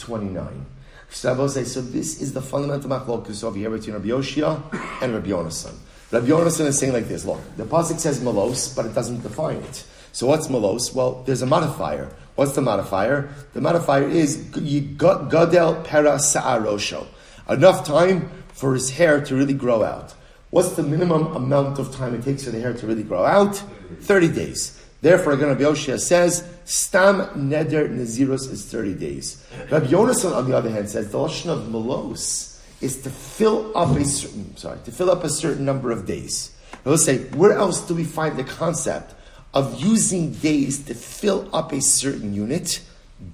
[0.00, 0.66] 29.
[1.10, 5.74] So this is the fundamental machlokus over here between Rabbi Yoshia and Rabbi Yonasan.
[6.10, 9.56] Rabbi Yonasan is saying like this, look, the Pasuk says malos, but it doesn't define
[9.56, 9.84] it.
[10.12, 10.94] So what's malos?
[10.94, 12.10] Well, there's a modifier.
[12.36, 13.28] What's the modifier?
[13.52, 17.06] The modifier is gadel pera sa'arosho.
[17.48, 20.14] enough time for his hair to really grow out.
[20.50, 23.62] What's the minimum amount of time it takes for the hair to really grow out?
[24.00, 24.79] 30 days.
[25.00, 29.46] Therefore, again, Rabbi Yoshia says, Stam Neder Naziros is 30 days.
[29.70, 33.96] Rabbi Yonason, on the other hand, says the Lashon of Melos is to fill up
[33.96, 36.54] a certain, mm, sorry, to fill up a certain number of days.
[36.84, 39.14] Let's say, where else do we find the concept
[39.52, 42.80] of using days to fill up a certain unit?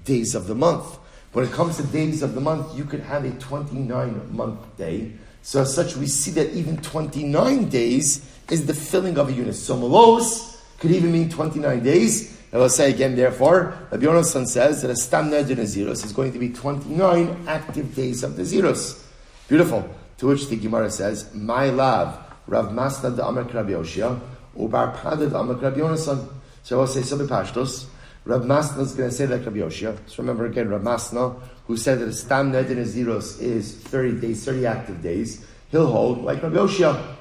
[0.05, 0.97] Days of the month.
[1.33, 5.11] When it comes to days of the month, you could have a 29 month day.
[5.43, 9.55] So as such, we see that even 29 days is the filling of a unit.
[9.55, 12.37] So Melos could even mean 29 days.
[12.51, 16.39] And we'll say again, therefore, Rabbi Yonasan says that a Stam Naziros is going to
[16.39, 19.05] be 29 active days of the Zeros.
[19.47, 19.89] Beautiful.
[20.19, 24.19] To which the Gemara says, My love, Rav Masna the Amar Rabbi Yoshia,
[24.57, 26.27] Ubar Pada the Amar Rabbi Yonasan.
[26.63, 27.87] So I will say, Sabi Pashtos,
[28.23, 29.97] Rav Masna is going to say like Rabbi Yoshia.
[30.07, 34.65] So remember again, Rav Masna, who said that a Stam Naziros is 30 days, 30
[34.65, 37.15] active days, he'll hold like Rabbi Yoshia.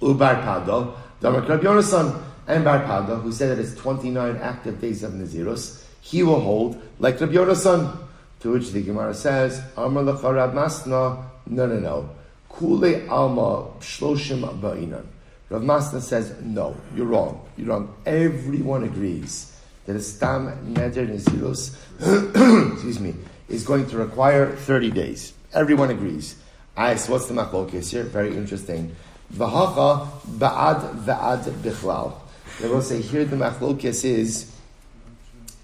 [0.00, 5.02] Ubar Pada, the Amar Rabbi Yonasan and Barpada, who said that it's 29 active days
[5.02, 7.98] of Nazirus, he will hold like Rabbi Yonasan.
[8.40, 12.10] To which the Gemara says, Amar Rav Masna, no, no, no.
[12.56, 15.04] Kule Alma Shloshim Ba'inan.
[15.48, 17.40] Rav Masna says, no, you're wrong.
[17.56, 17.94] You're wrong.
[18.04, 21.76] Everyone agrees that a Stam Neder Nazirus,
[22.72, 23.14] excuse me,
[23.48, 25.32] is going to require 30 days.
[25.52, 26.36] Everyone agrees.
[26.76, 28.02] I, so what's the machlokes here?
[28.02, 28.94] Very interesting.
[29.32, 32.20] V'hacha ba'ad va'ad bichlal.
[32.60, 34.52] They will say here the machlokes is,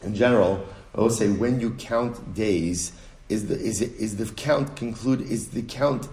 [0.02, 2.92] in general, I will say when you count days,
[3.28, 6.09] is the is it, is the count conclude is the count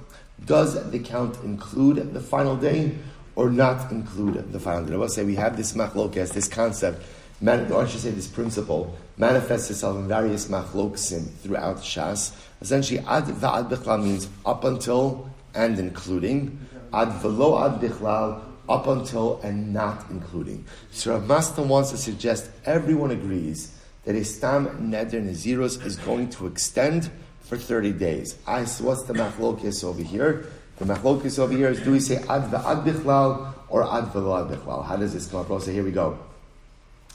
[0.46, 2.96] does the count include the final day
[3.36, 4.94] or not include the final day?
[4.94, 7.04] I will say we have this machlokes, this concept,
[7.42, 12.34] man, or I should say this principle manifests itself in various machloksim throughout Shas.
[12.62, 16.58] Essentially, ad va'ad means up until and including.
[16.94, 20.64] Ad velo ad bichlal up until and not including.
[20.92, 26.30] So Rav Masna wants to suggest everyone agrees that a stam neder naziros is going
[26.30, 27.10] to extend
[27.42, 28.38] for 30 days.
[28.46, 30.46] I, so what's the machlokis over here?
[30.78, 34.50] The machlokis over here is do we say Adva ad va'ad bichlal or ad v'lo
[34.50, 34.86] bichlal?
[34.86, 35.66] How does this come across?
[35.66, 36.18] So here we go.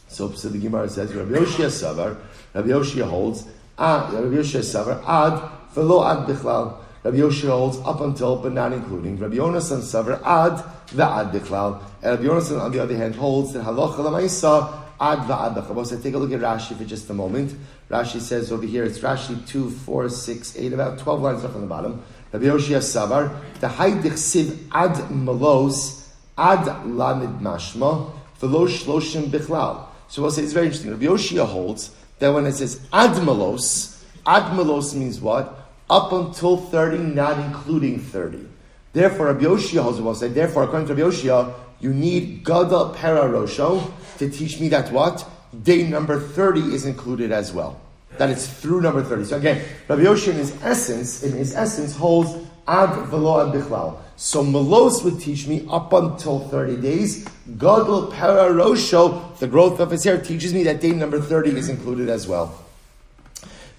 [0.08, 2.18] So, so the Gemara says, Rabbi Yoshia Savar,
[2.52, 3.46] Rabbi Yoshia holds,
[3.78, 6.83] ah, ad, Rabbi Yoshia Savar, ad v'lo ad bichlal.
[7.04, 9.18] Rabbi Yoshia holds up until, but not including.
[9.18, 11.82] Rabbi Yonasan Savar, ad va'ad bichlal.
[12.02, 15.86] And Rabbi Yonasan, on the other hand, holds that halacha l'maisa, ad va'ad bichlal.
[15.86, 17.54] So take a look at Rashi for just a moment.
[17.90, 21.60] Rashi says over here, it's Rashi 2, 4, 6, 8, about 12 lines up on
[21.60, 22.02] the bottom.
[22.32, 29.86] Rabbi Yoshia Savar, the haydich siv ad malos, ad lamid mashma, v'lo shloshim bichlal.
[30.08, 30.90] So we'll say it's very interesting.
[30.90, 35.63] Rabbi Yoshia holds that when it says Ad Malos, admalos, admalos means what?
[35.90, 38.48] Up until 30, not including 30.
[38.92, 43.28] Therefore, Rabbi Yoshia holds will say, therefore, according to Rabbi Yoshia, you need Gada Pera
[43.28, 45.28] Rosho to teach me that what?
[45.62, 47.80] Day number 30 is included as well.
[48.16, 49.24] That it's through number 30.
[49.24, 52.34] So again, Rabbi Yoshia in his essence, in his essence, holds
[52.66, 53.98] ad velo ad bichlal.
[54.16, 57.26] So Melos would teach me up until 30 days.
[57.58, 61.68] Gadol para rosho, the growth of his hair, teaches me that day number 30 is
[61.68, 62.63] included as well.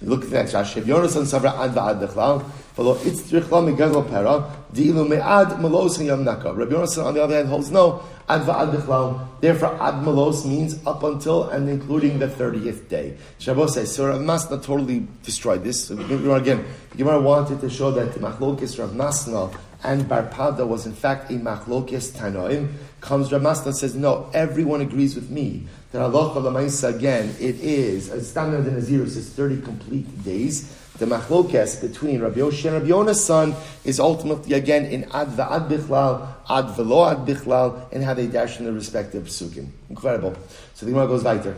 [0.01, 0.81] Look at the next Rashi.
[0.83, 2.43] Yonasan savra ad va'ad bichlal.
[2.75, 4.51] Velo it's trichla megadol para.
[4.73, 6.53] Di'ilu me'ad melos yam naka.
[6.53, 8.03] Rabbi Yonasan on the other hand holds no.
[8.27, 9.27] Ad va'ad bichlal.
[9.39, 13.17] Therefore ad melos means up until and including the 30th day.
[13.39, 15.85] Shabbos says, so Rav Masna totally destroyed this.
[15.85, 15.97] So
[16.33, 16.65] again,
[16.97, 19.55] Gemara wanted to show that the machlokis Rav Masna
[19.85, 24.81] and Barpada was in fact a machlokes tanoim, comes Rav Masna and says, no, everyone
[24.81, 29.61] agrees with me that Allah Lamaisa again, it is, a standard in Nazirus is 30
[29.61, 30.75] complete days.
[30.97, 36.27] The machlokes between Rabbi Yoshi and Rabbi Yonasan is ultimately again in ad va'ad bichlal,
[36.49, 39.69] ad velo ad bichlal, and how they dash in the respective psukim.
[39.89, 40.35] Incredible.
[40.73, 41.55] So the Gemara goes weiter.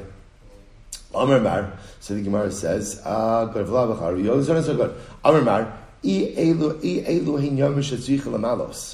[1.13, 6.09] Amar Mar, so the Gemara says, uh, good, Amar Mar, so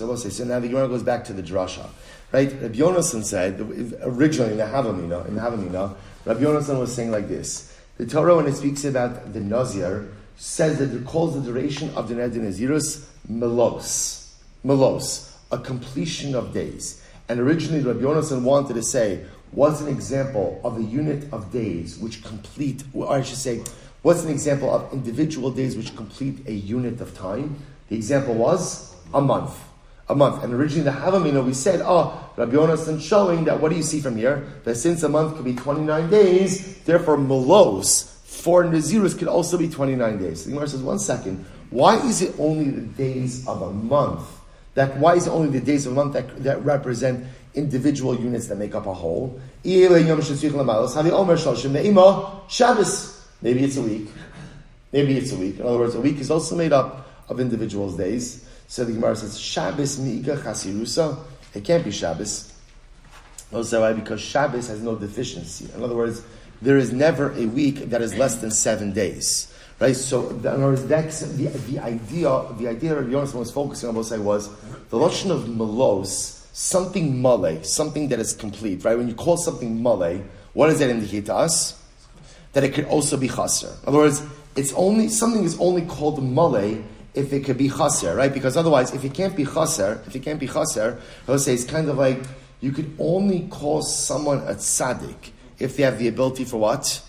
[0.08, 1.90] we'll say, so now the Gemara goes back to the drasha.
[2.32, 2.52] Right?
[2.52, 3.60] Rabbi Yonasan said,
[4.02, 7.78] originally in the Havamina, in the Havamina, Rabbi Yonasan was saying like this.
[7.98, 12.08] The Torah, when it speaks about the Nazir, says that it calls the duration of
[12.10, 14.36] the Neder Nazirus melos.
[14.66, 17.04] Melos, a completion of days.
[17.30, 22.00] And originally Rabbi Yonasan wanted to say, what's an example of a unit of days
[22.00, 23.62] which complete, or I should say,
[24.04, 27.56] What's an example of individual days which complete a unit of time?
[27.88, 29.58] The example was a month.
[30.10, 30.44] A month.
[30.44, 34.02] And originally the Havamina, we said, oh, Rabbi Yonasan showing that what do you see
[34.02, 34.46] from here?
[34.66, 39.70] That since a month could be 29 days, therefore Melos, for Nazirus could also be
[39.70, 40.44] 29 days.
[40.44, 41.46] The Gemara says, one second.
[41.70, 44.28] Why is it only the days of a month?
[44.74, 48.48] That why is it only the days of a month that, that represent individual units
[48.48, 49.40] that make up a whole?
[53.44, 54.08] Maybe it's a week.
[54.94, 55.60] Maybe it's a week.
[55.60, 58.48] In other words, a week is also made up of individual days.
[58.68, 61.20] So the Gemara says, Shabbos mi'iga chasirusa.
[61.54, 62.54] It can't be Shabbos.
[63.54, 63.92] Also, why?
[63.92, 65.70] Because Shabbos has no deficiency.
[65.76, 66.24] In other words,
[66.62, 69.54] there is never a week that is less than seven days.
[69.78, 69.96] Right?
[69.96, 74.02] So, in other words, that's the, the idea, the idea Rabbi Yonasan was focusing on,
[74.06, 74.50] say, was
[74.90, 78.98] the notion of malos, something male, something that is complete, right?
[78.98, 80.24] When you call something male,
[80.54, 81.83] what does that indicate to us?
[82.54, 83.68] That it could also be chaser.
[83.84, 84.24] In other words,
[84.56, 86.84] it's only something is only called male
[87.14, 88.34] if it could be chaser, right?
[88.34, 91.54] Because otherwise, if it can't be chaser, if it can't be chaser, I would say
[91.54, 92.22] it's kind of like
[92.62, 97.02] you could only call someone a tzaddik if they have the ability for what?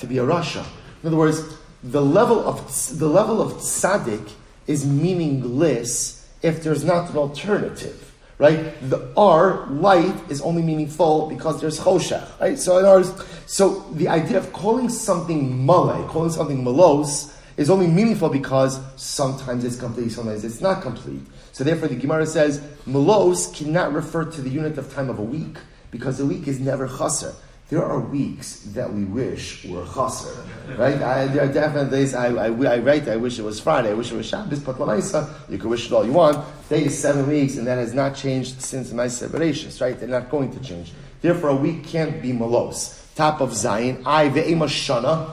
[0.00, 0.64] To be a rasha.
[1.02, 1.42] In other words,
[1.82, 4.30] the level of the level of tzaddik
[4.66, 8.09] is meaningless if there's not an alternative
[8.40, 8.74] right?
[8.88, 12.58] The R, light, is only meaningful because there's choshech, right?
[12.58, 13.12] So in words,
[13.46, 19.62] so the idea of calling something male, calling something malos, is only meaningful because sometimes
[19.62, 21.20] it's complete, sometimes it's not complete.
[21.52, 25.22] So therefore the Gemara says, malos cannot refer to the unit of time of a
[25.22, 25.58] week,
[25.90, 27.34] because a week is never chaser
[27.70, 30.44] there are weeks that we wish were chaser,
[30.76, 31.00] right?
[31.00, 33.94] I, there are definitely days I, I, I write, I wish it was Friday, I
[33.94, 36.44] wish it was Shabbos, but Lamaisa, you can wish it all you want.
[36.68, 39.98] Day is seven weeks, and that has not changed since my separations, right?
[39.98, 40.92] They're not going to change.
[41.22, 42.98] Therefore, a week can't be malos.
[43.14, 45.30] Top of Zion, I ve'ema shana.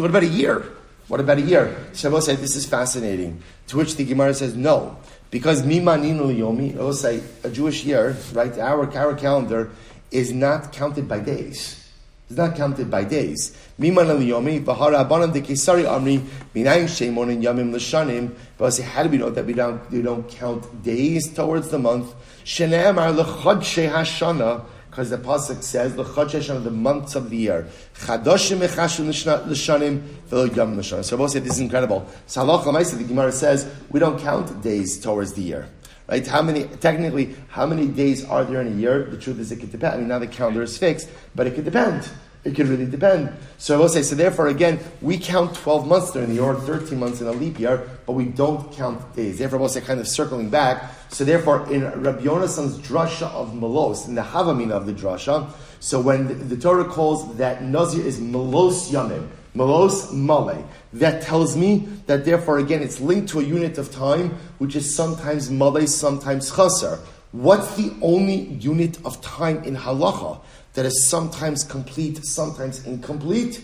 [0.00, 0.64] What about a year?
[1.08, 1.76] What about a year?
[1.92, 3.42] Shabbos said, this is fascinating.
[3.68, 4.96] To which the Gemara says, no.
[5.30, 8.56] Because mimaninu yomi, say, a Jewish year, right?
[8.58, 9.70] Our, our calendar
[10.14, 11.80] is not counted by days.
[12.28, 13.54] It's not counted by days.
[13.78, 16.20] Miman aliyomi v'hara abanam de kesari amri
[16.54, 18.34] minayin shemon and yamim l'shanim.
[18.56, 22.14] But how do we know that we don't we don't count days towards the month?
[22.44, 24.64] Shene'emar l'chodshe hashana.
[24.88, 27.66] Because the pasuk says the Hashana, the months of the year.
[27.96, 31.04] Chadoshim echashim l'shanim l'shanim.
[31.04, 32.08] So I will this is incredible.
[32.26, 35.68] So halacha the Gemara says we don't count days towards the year.
[36.06, 36.26] Right?
[36.26, 39.04] How many, technically, how many days are there in a year?
[39.04, 39.94] The truth is it could depend.
[39.94, 42.08] I mean, now the calendar is fixed, but it could depend.
[42.44, 43.32] It could really depend.
[43.56, 46.60] So I will say, so therefore, again, we count 12 months during the year, or
[46.60, 49.38] 13 months in a leap year, but we don't count days.
[49.38, 50.92] Therefore, I will say, kind of circling back.
[51.08, 55.50] So therefore, in Rabbi Yonasan's drasha of Melos, in the Havamina of the drasha,
[55.80, 60.68] so when the, the Torah calls that Nazir is Melos Yamim, Melos Male.
[60.94, 64.94] That tells me that therefore again it's linked to a unit of time which is
[64.94, 67.00] sometimes Male, sometimes Chaser.
[67.32, 70.40] What's the only unit of time in halacha
[70.74, 73.60] that is sometimes complete, sometimes incomplete?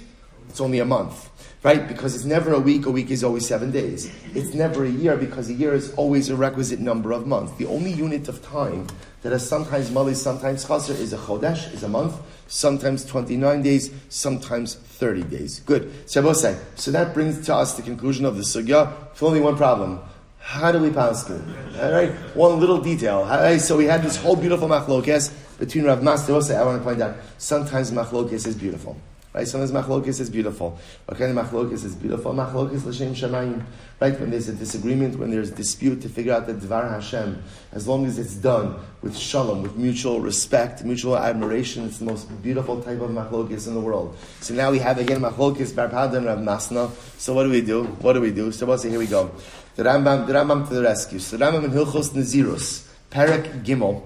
[0.51, 1.31] It's only a month
[1.63, 1.87] right?
[1.87, 4.11] Because it's never a week, a week is always seven days.
[4.35, 7.53] It's never a year because a year is always a requisite number of months.
[7.59, 8.87] The only unit of time
[9.23, 12.17] that is sometimes mali, sometimes chaser is a chodesh, is a month,
[12.49, 15.61] sometimes 29 days, sometimes 30 days.
[15.61, 15.93] Good.
[16.07, 16.59] Shabbosai.
[16.77, 19.11] So that brings to us the conclusion of the sugya.
[19.11, 20.01] With only one problem.
[20.39, 21.43] How do we pass it?
[21.79, 23.59] All right, one little detail.
[23.59, 26.33] So we had this whole beautiful machlokes between Rav Master.
[26.33, 28.97] I want to point out sometimes machlokes is beautiful.
[29.33, 29.47] Right?
[29.47, 30.77] Sometimes machlokis is beautiful.
[31.07, 32.35] What kind of machlokis is beautiful?
[32.35, 33.63] Machlokis l'shem shamayim.
[34.01, 34.19] Right?
[34.19, 38.07] When there's a disagreement, when there's dispute to figure out the dvar Hashem, as long
[38.07, 43.01] as it's done with shalom, with mutual respect, mutual admiration, it's the most beautiful type
[43.01, 44.17] of machlokis in the world.
[44.41, 46.91] So now we have again machlokis barpad and Rav Masna.
[47.17, 47.85] So what do we do?
[47.85, 48.51] What do we do?
[48.51, 49.31] So we'll say, here we go.
[49.77, 51.21] The Rambam, the Rambam to the rescue.
[51.21, 54.03] So Rambam in Hilchos Nazirus, Perek Gimel.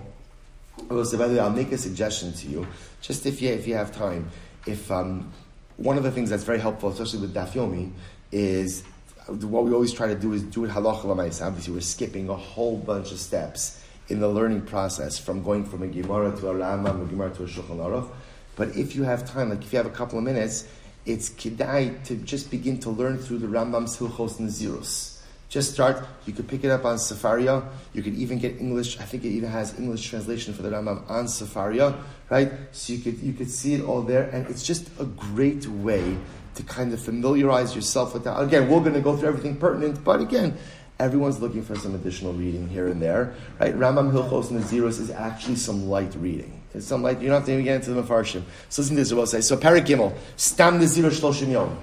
[0.91, 2.67] Well, so by the way, I'll make a suggestion to you,
[3.01, 4.31] just if you, if you have time
[4.67, 5.33] if um,
[5.77, 7.91] one of the things that's very helpful, especially with Dafyomi,
[8.33, 8.83] is
[9.27, 11.47] what we always try to do is do it halacha l'maisa.
[11.47, 15.83] Obviously, we're skipping a whole bunch of steps in the learning process from going from
[15.83, 18.09] a Gemara to a Rambam, a Gemara to a Shulchan Aruch.
[18.57, 20.69] But if you have time, like if you have a couple of minutes,
[21.07, 25.14] it's kedai to just begin to learn through the Rambam's Hilchos Nazirus.
[25.55, 26.05] Just start.
[26.27, 27.65] You could pick it up on Sefaria.
[27.93, 28.99] You could even get English.
[28.99, 31.97] I think it even has English translation for the Rambam on Sefaria,
[32.29, 32.51] right?
[32.73, 36.19] So you could you could see it all there, and it's just a great way
[36.57, 38.37] to kind of familiarize yourself with that.
[38.43, 40.57] Again, we're going to go through everything pertinent, but again,
[40.99, 43.79] everyone's looking for some additional reading here and there, right?
[43.79, 46.65] Rambam Hilchos Naziros is actually some light reading.
[46.75, 47.21] It's some light.
[47.21, 48.43] You don't have to even get into the Mefarshim.
[48.71, 49.13] So listen to this.
[49.13, 49.41] What say.
[49.41, 51.79] So Perek Gimel, Stam Nazir Shloshim Yom.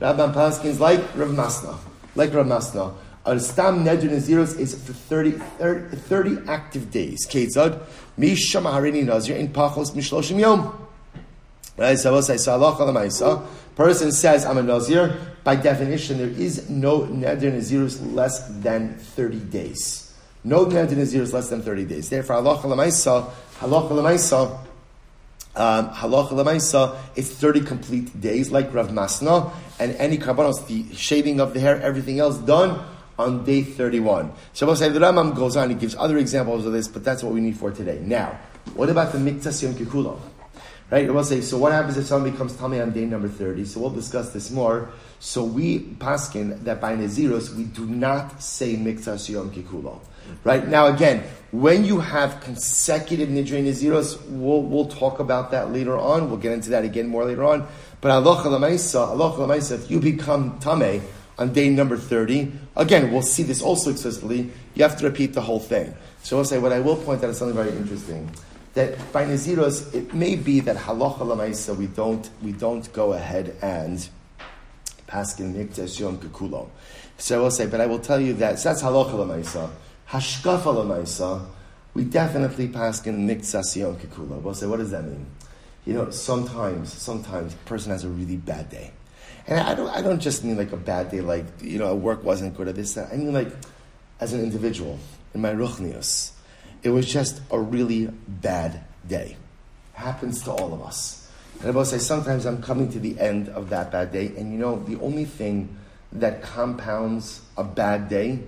[0.00, 1.78] Rambam Paskins like Rav Masna,
[2.14, 2.94] like Rav Masna.
[3.26, 7.26] A stam neder naziros is for 30, 30, 30 active days.
[7.26, 7.80] Ketzad,
[8.18, 10.86] misham harini nazir in pachos mishloshim yom.
[11.76, 11.98] Right?
[11.98, 15.18] So halacha Person says I'm a nazir.
[15.42, 20.14] By definition, there is no neder nazirus less than thirty days.
[20.44, 22.10] No neder nazirus less than thirty days.
[22.10, 24.58] Therefore, halacha lemaisa, halacha lemaisa.
[25.56, 31.40] Um, halacha lemaisa, it's 30 complete days, like Rav Masna, and any korbanos, the shaving
[31.40, 32.84] of the hair, everything else done
[33.18, 34.32] on day 31.
[34.52, 37.40] Shabbos the Rambam goes on, he gives other examples of this, but that's what we
[37.40, 38.00] need for today.
[38.02, 38.38] Now,
[38.74, 40.20] what about the miktsas yom?
[40.90, 41.12] Right?
[41.12, 43.64] We'll say, so what happens if someone becomes tummy on day number 30?
[43.64, 44.90] So we'll discuss this more.
[45.18, 50.00] So we paskin that by Naziros, we do not say miktas yom.
[50.42, 50.66] Right?
[50.66, 51.24] Now again,
[51.54, 56.28] when you have consecutive nidre naziros, we'll, we'll talk about that later on.
[56.28, 57.68] We'll get into that again more later on.
[58.00, 61.02] But Allah Allah if you become tame
[61.38, 65.42] on day number 30, again, we'll see this also explicitly, you have to repeat the
[65.42, 65.94] whole thing.
[66.24, 68.28] So I'll say, what I will point out is something very interesting.
[68.72, 73.54] That by Naziros, it may be that halacha lamaisa, we don't, we don't go ahead
[73.62, 74.08] and
[75.06, 76.68] paskin miktsas yom kekulo.
[77.16, 79.70] So I will say, but I will tell you that, so that's halacha lamaisa.
[80.08, 81.46] Hashkafa lamaisa,
[81.94, 84.42] we definitely paskin in yom kekulo.
[84.42, 85.26] We'll say, what does that mean?
[85.86, 88.92] You know, sometimes, sometimes a person has a really bad day.
[89.46, 92.24] And I don't, I don't just mean like a bad day, like, you know, work
[92.24, 93.12] wasn't good or this, that.
[93.12, 93.52] I mean like,
[94.20, 94.98] as an individual,
[95.34, 96.32] in my ruchnius,
[96.82, 99.36] it was just a really bad day.
[99.92, 101.30] Happens to all of us.
[101.60, 104.52] And I will say, sometimes I'm coming to the end of that bad day, and
[104.52, 105.76] you know, the only thing
[106.12, 108.40] that compounds a bad day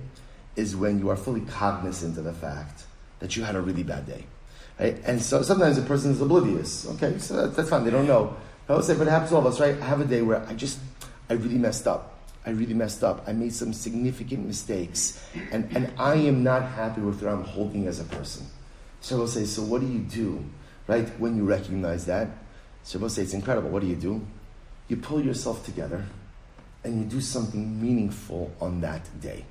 [0.57, 2.84] is when you are fully cognizant of the fact
[3.20, 4.24] that you had a really bad day.
[4.80, 5.00] Right?
[5.04, 6.86] And so sometimes a person is oblivious.
[6.86, 7.84] Okay, so that's fine.
[7.84, 8.36] They don't know.
[8.68, 9.80] I would say, but it happens to all of us, right?
[9.80, 10.78] I have a day where I just,
[11.30, 12.18] I really messed up.
[12.44, 13.24] I really messed up.
[13.26, 15.22] I made some significant mistakes.
[15.50, 18.46] And, and I am not happy with where I'm holding as a person.
[19.00, 20.44] So I will say, so what do you do,
[20.88, 22.28] right, when you recognize that?
[22.82, 23.70] So I will say, it's incredible.
[23.70, 24.26] What do you do?
[24.88, 26.04] You pull yourself together
[26.84, 29.44] and you do something meaningful on that day.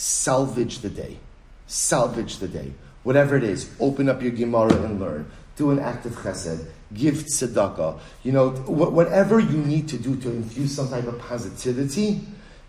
[0.00, 1.18] Salvage the day.
[1.66, 2.72] Salvage the day.
[3.02, 5.30] Whatever it is, open up your Gemara and learn.
[5.56, 8.00] Do an act of chesed give tzedakah.
[8.22, 12.22] You know, wh- whatever you need to do to infuse some type of positivity,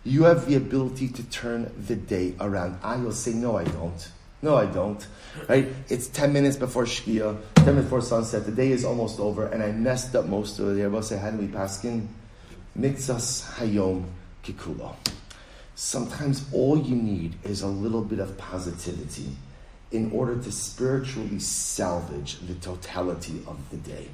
[0.03, 2.79] you have the ability to turn the day around.
[2.83, 4.11] I will say, no, I don't.
[4.41, 5.07] No, I don't.
[5.47, 5.69] Right?
[5.87, 8.45] It's 10 minutes before Shkia, 10 minutes before sunset.
[8.45, 10.83] The day is almost over, and I messed up most of it.
[10.83, 12.07] I will say, how do we paskin?
[12.77, 14.03] Miktsas hayom
[14.43, 14.95] kikulo.
[15.83, 19.35] Sometimes all you need is a little bit of positivity
[19.89, 24.09] in order to spiritually salvage the totality of the day.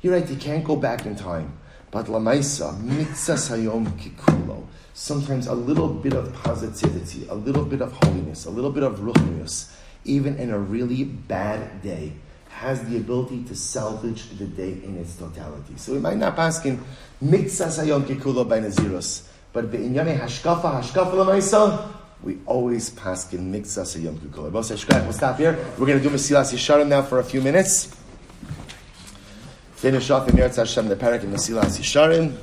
[0.00, 1.56] You're right, you can't go back in time.
[1.92, 4.66] But lamaisa, miktsas hayom kikulo.
[4.94, 8.98] Sometimes a little bit of positivity, a little bit of holiness, a little bit of
[8.98, 9.72] ruchnius,
[10.04, 12.14] even in a really bad day,
[12.48, 15.74] has the ability to salvage the day in its totality.
[15.76, 16.84] So we might not ask him
[17.22, 21.88] miktsas hayom kikulo by naziros, but be'inyane hashkafa hashkafa lamaisa,
[22.22, 24.50] we always pass in Miktsas Hayom Kikulo.
[24.52, 25.58] We'll stop here.
[25.78, 27.94] We're going to do Mesilas Yesharim now for a few minutes.
[29.74, 32.36] Finish off in Meretz Hashem, the parak in Mesilas Yesharim.